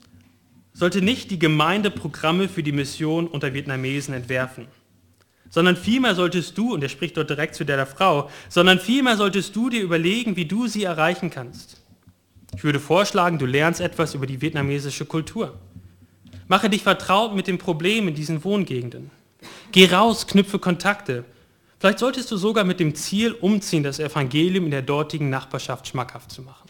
sollte 0.74 1.02
nicht 1.02 1.32
die 1.32 1.40
Gemeinde 1.40 1.92
Programme 1.92 2.48
für 2.48 2.64
die 2.64 2.72
Mission 2.72 3.28
unter 3.28 3.54
Vietnamesen 3.54 4.14
entwerfen, 4.14 4.68
sondern 5.50 5.76
vielmehr 5.76 6.16
solltest 6.16 6.58
du, 6.58 6.74
und 6.74 6.82
er 6.82 6.90
spricht 6.90 7.18
dort 7.18 7.30
direkt 7.30 7.56
zu 7.56 7.66
der, 7.66 7.86
Frau, 7.86 8.30
sondern 8.50 8.80
vielmehr 8.80 9.18
solltest 9.18 9.56
du 9.56 9.70
dir 9.70 9.82
überlegen, 9.82 10.36
wie 10.38 10.46
du 10.46 10.68
sie 10.68 10.84
erreichen 10.84 11.30
kannst. 11.30 11.82
Ich 12.56 12.64
würde 12.64 12.80
vorschlagen, 12.80 13.38
du 13.38 13.46
lernst 13.46 13.82
etwas 13.82 14.14
über 14.14 14.26
die 14.26 14.42
vietnamesische 14.42 15.06
Kultur. 15.06 15.58
Mache 16.48 16.70
dich 16.70 16.84
vertraut 16.84 17.36
mit 17.36 17.48
den 17.48 17.58
Problemen 17.58 18.10
in 18.10 18.16
diesen 18.16 18.44
Wohngegenden. 18.44 19.10
Geh 19.72 19.86
raus, 19.86 20.28
knüpfe 20.28 20.60
Kontakte. 20.60 21.24
Vielleicht 21.80 22.00
solltest 22.00 22.30
du 22.30 22.38
sogar 22.38 22.64
mit 22.64 22.80
dem 22.80 22.94
Ziel 22.94 23.32
umziehen, 23.32 23.84
das 23.84 24.00
Evangelium 24.00 24.66
in 24.66 24.72
der 24.72 24.82
dortigen 24.82 25.30
Nachbarschaft 25.30 25.88
schmackhaft 25.88 26.32
zu 26.32 26.42
machen. 26.42 26.70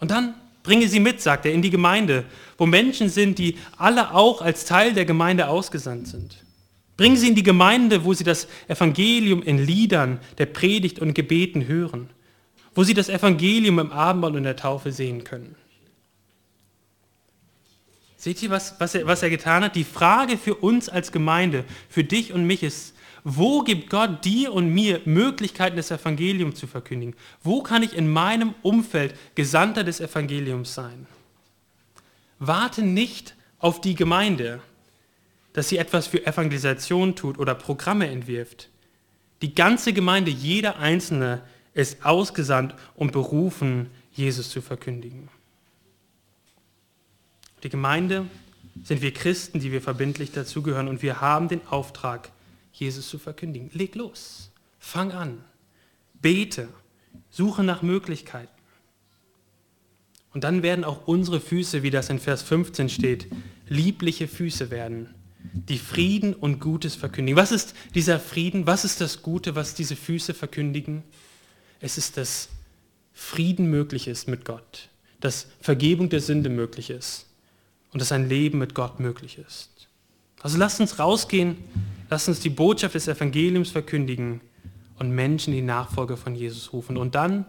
Und 0.00 0.10
dann 0.10 0.34
bringe 0.68 0.86
sie 0.86 1.00
mit, 1.00 1.22
sagt 1.22 1.46
er, 1.46 1.52
in 1.52 1.62
die 1.62 1.70
Gemeinde, 1.70 2.26
wo 2.58 2.66
Menschen 2.66 3.08
sind, 3.08 3.38
die 3.38 3.56
alle 3.78 4.12
auch 4.12 4.42
als 4.42 4.66
Teil 4.66 4.92
der 4.92 5.06
Gemeinde 5.06 5.48
ausgesandt 5.48 6.08
sind. 6.08 6.44
Bring 6.98 7.16
sie 7.16 7.28
in 7.28 7.34
die 7.34 7.42
Gemeinde, 7.42 8.04
wo 8.04 8.12
sie 8.12 8.22
das 8.22 8.46
Evangelium 8.68 9.42
in 9.42 9.56
Liedern, 9.56 10.20
der 10.36 10.44
Predigt 10.44 10.98
und 10.98 11.14
Gebeten 11.14 11.66
hören, 11.66 12.10
wo 12.74 12.84
sie 12.84 12.92
das 12.92 13.08
Evangelium 13.08 13.78
im 13.78 13.92
Abendmahl 13.92 14.36
und 14.36 14.42
der 14.42 14.56
Taufe 14.56 14.92
sehen 14.92 15.24
können. 15.24 15.54
Seht 18.18 18.42
ihr, 18.42 18.50
was, 18.50 18.78
was, 18.78 18.94
er, 18.94 19.06
was 19.06 19.22
er 19.22 19.30
getan 19.30 19.64
hat? 19.64 19.74
Die 19.74 19.84
Frage 19.84 20.36
für 20.36 20.56
uns 20.56 20.90
als 20.90 21.12
Gemeinde, 21.12 21.64
für 21.88 22.04
dich 22.04 22.34
und 22.34 22.44
mich 22.44 22.62
ist, 22.62 22.94
wo 23.30 23.62
gibt 23.62 23.90
Gott 23.90 24.24
dir 24.24 24.54
und 24.54 24.72
mir 24.72 25.02
Möglichkeiten, 25.04 25.76
das 25.76 25.90
Evangelium 25.90 26.54
zu 26.54 26.66
verkündigen? 26.66 27.14
Wo 27.42 27.62
kann 27.62 27.82
ich 27.82 27.94
in 27.94 28.10
meinem 28.10 28.54
Umfeld 28.62 29.14
Gesandter 29.34 29.84
des 29.84 30.00
Evangeliums 30.00 30.72
sein? 30.72 31.06
Warte 32.38 32.80
nicht 32.80 33.34
auf 33.58 33.82
die 33.82 33.94
Gemeinde, 33.94 34.62
dass 35.52 35.68
sie 35.68 35.76
etwas 35.76 36.06
für 36.06 36.26
Evangelisation 36.26 37.16
tut 37.16 37.38
oder 37.38 37.54
Programme 37.54 38.08
entwirft. 38.08 38.70
Die 39.42 39.54
ganze 39.54 39.92
Gemeinde, 39.92 40.30
jeder 40.30 40.78
Einzelne 40.78 41.42
ist 41.74 42.06
ausgesandt 42.06 42.74
und 42.94 43.12
berufen, 43.12 43.90
Jesus 44.12 44.48
zu 44.48 44.62
verkündigen. 44.62 45.28
Die 47.62 47.68
Gemeinde 47.68 48.26
sind 48.84 49.02
wir 49.02 49.12
Christen, 49.12 49.60
die 49.60 49.70
wir 49.70 49.82
verbindlich 49.82 50.32
dazugehören 50.32 50.88
und 50.88 51.02
wir 51.02 51.20
haben 51.20 51.48
den 51.48 51.66
Auftrag, 51.66 52.30
Jesus 52.80 53.08
zu 53.08 53.18
verkündigen. 53.18 53.70
Leg 53.72 53.94
los, 53.94 54.50
fang 54.78 55.12
an, 55.12 55.44
bete, 56.20 56.68
suche 57.30 57.62
nach 57.62 57.82
Möglichkeiten. 57.82 58.52
Und 60.32 60.44
dann 60.44 60.62
werden 60.62 60.84
auch 60.84 61.06
unsere 61.06 61.40
Füße, 61.40 61.82
wie 61.82 61.90
das 61.90 62.10
in 62.10 62.18
Vers 62.18 62.42
15 62.42 62.88
steht, 62.88 63.26
liebliche 63.68 64.28
Füße 64.28 64.70
werden, 64.70 65.14
die 65.52 65.78
Frieden 65.78 66.34
und 66.34 66.60
Gutes 66.60 66.94
verkündigen. 66.94 67.36
Was 67.36 67.52
ist 67.52 67.74
dieser 67.94 68.20
Frieden? 68.20 68.66
Was 68.66 68.84
ist 68.84 69.00
das 69.00 69.22
Gute, 69.22 69.54
was 69.54 69.74
diese 69.74 69.96
Füße 69.96 70.34
verkündigen? 70.34 71.02
Es 71.80 71.96
ist, 71.96 72.16
dass 72.16 72.50
Frieden 73.14 73.70
möglich 73.70 74.06
ist 74.06 74.28
mit 74.28 74.44
Gott, 74.44 74.90
dass 75.20 75.46
Vergebung 75.60 76.08
der 76.08 76.20
Sünde 76.20 76.50
möglich 76.50 76.90
ist, 76.90 77.28
und 77.92 78.00
dass 78.00 78.12
ein 78.12 78.28
Leben 78.28 78.58
mit 78.58 78.74
Gott 78.74 79.00
möglich 79.00 79.38
ist. 79.38 79.88
Also 80.40 80.58
lasst 80.58 80.80
uns 80.80 80.98
rausgehen, 80.98 81.56
lasst 82.10 82.28
uns 82.28 82.40
die 82.40 82.50
Botschaft 82.50 82.94
des 82.94 83.08
Evangeliums 83.08 83.70
verkündigen 83.70 84.40
und 84.98 85.10
Menschen 85.10 85.52
die 85.52 85.62
Nachfolge 85.62 86.16
von 86.16 86.34
Jesus 86.34 86.72
rufen. 86.72 86.96
Und 86.96 87.14
dann, 87.14 87.44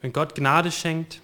wenn 0.00 0.12
Gott 0.12 0.34
Gnade 0.34 0.70
schenkt, 0.70 1.20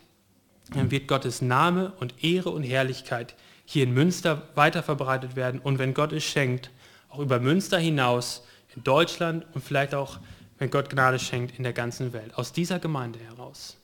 dann 0.74 0.90
wird 0.90 1.08
Gottes 1.08 1.42
Name 1.42 1.92
und 2.00 2.24
Ehre 2.24 2.50
und 2.50 2.62
Herrlichkeit 2.62 3.34
hier 3.64 3.84
in 3.84 3.92
Münster 3.92 4.48
weiter 4.54 4.82
verbreitet 4.82 5.36
werden. 5.36 5.60
Und 5.60 5.78
wenn 5.78 5.94
Gott 5.94 6.12
es 6.12 6.24
schenkt, 6.24 6.70
auch 7.08 7.18
über 7.18 7.40
Münster 7.40 7.78
hinaus, 7.78 8.42
in 8.74 8.84
Deutschland 8.84 9.44
und 9.54 9.62
vielleicht 9.62 9.94
auch, 9.94 10.18
wenn 10.58 10.70
Gott 10.70 10.88
Gnade 10.88 11.18
schenkt, 11.18 11.58
in 11.58 11.62
der 11.64 11.72
ganzen 11.72 12.12
Welt. 12.12 12.34
Aus 12.36 12.52
dieser 12.52 12.78
Gemeinde 12.78 13.18
heraus. 13.18 13.76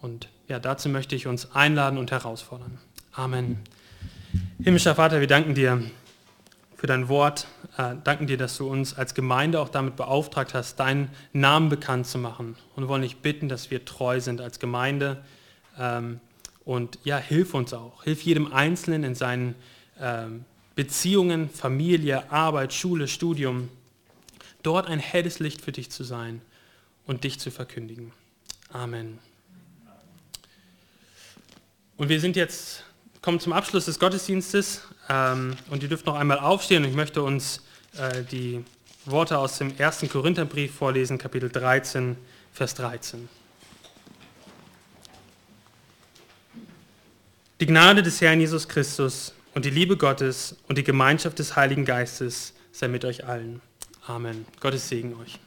Und 0.00 0.28
ja, 0.48 0.60
dazu 0.60 0.88
möchte 0.88 1.16
ich 1.16 1.26
uns 1.26 1.52
einladen 1.52 1.98
und 1.98 2.10
herausfordern. 2.10 2.78
Amen. 3.12 3.58
Himmlischer 4.62 4.94
Vater, 4.94 5.20
wir 5.20 5.26
danken 5.26 5.54
dir 5.54 5.82
für 6.84 6.88
dein 6.88 7.08
Wort, 7.08 7.46
äh, 7.78 7.94
danken 8.04 8.26
dir, 8.26 8.36
dass 8.36 8.58
du 8.58 8.68
uns 8.68 8.92
als 8.92 9.14
Gemeinde 9.14 9.58
auch 9.58 9.70
damit 9.70 9.96
beauftragt 9.96 10.52
hast, 10.52 10.78
deinen 10.78 11.08
Namen 11.32 11.70
bekannt 11.70 12.06
zu 12.06 12.18
machen. 12.18 12.56
Und 12.76 12.88
wollen 12.88 13.00
dich 13.00 13.16
bitten, 13.16 13.48
dass 13.48 13.70
wir 13.70 13.86
treu 13.86 14.20
sind 14.20 14.42
als 14.42 14.58
Gemeinde. 14.58 15.24
Ähm, 15.78 16.20
und 16.66 16.98
ja, 17.02 17.16
hilf 17.16 17.54
uns 17.54 17.72
auch. 17.72 18.04
Hilf 18.04 18.20
jedem 18.20 18.52
Einzelnen 18.52 19.02
in 19.02 19.14
seinen 19.14 19.54
ähm, 19.98 20.44
Beziehungen, 20.74 21.48
Familie, 21.48 22.30
Arbeit, 22.30 22.74
Schule, 22.74 23.08
Studium, 23.08 23.70
dort 24.62 24.86
ein 24.86 24.98
helles 24.98 25.38
Licht 25.38 25.62
für 25.62 25.72
dich 25.72 25.90
zu 25.90 26.04
sein 26.04 26.42
und 27.06 27.24
dich 27.24 27.40
zu 27.40 27.50
verkündigen. 27.50 28.12
Amen. 28.70 29.20
Und 31.96 32.10
wir 32.10 32.20
sind 32.20 32.36
jetzt 32.36 32.84
kommen 33.24 33.40
zum 33.40 33.54
Abschluss 33.54 33.86
des 33.86 33.98
Gottesdienstes 33.98 34.82
ähm, 35.08 35.56
und 35.70 35.82
ihr 35.82 35.88
dürft 35.88 36.04
noch 36.04 36.14
einmal 36.14 36.38
aufstehen 36.38 36.84
und 36.84 36.90
ich 36.90 36.94
möchte 36.94 37.22
uns 37.22 37.62
äh, 37.96 38.22
die 38.22 38.62
Worte 39.06 39.38
aus 39.38 39.56
dem 39.56 39.74
ersten 39.78 40.10
Korintherbrief 40.10 40.74
vorlesen, 40.74 41.16
Kapitel 41.16 41.48
13, 41.48 42.16
Vers 42.52 42.74
13. 42.74 43.26
Die 47.60 47.66
Gnade 47.66 48.02
des 48.02 48.20
Herrn 48.20 48.40
Jesus 48.40 48.68
Christus 48.68 49.32
und 49.54 49.64
die 49.64 49.70
Liebe 49.70 49.96
Gottes 49.96 50.56
und 50.68 50.76
die 50.76 50.84
Gemeinschaft 50.84 51.38
des 51.38 51.56
Heiligen 51.56 51.86
Geistes 51.86 52.52
sei 52.72 52.88
mit 52.88 53.06
euch 53.06 53.24
allen. 53.24 53.62
Amen. 54.06 54.44
Gottes 54.60 54.90
Segen 54.90 55.14
euch. 55.14 55.38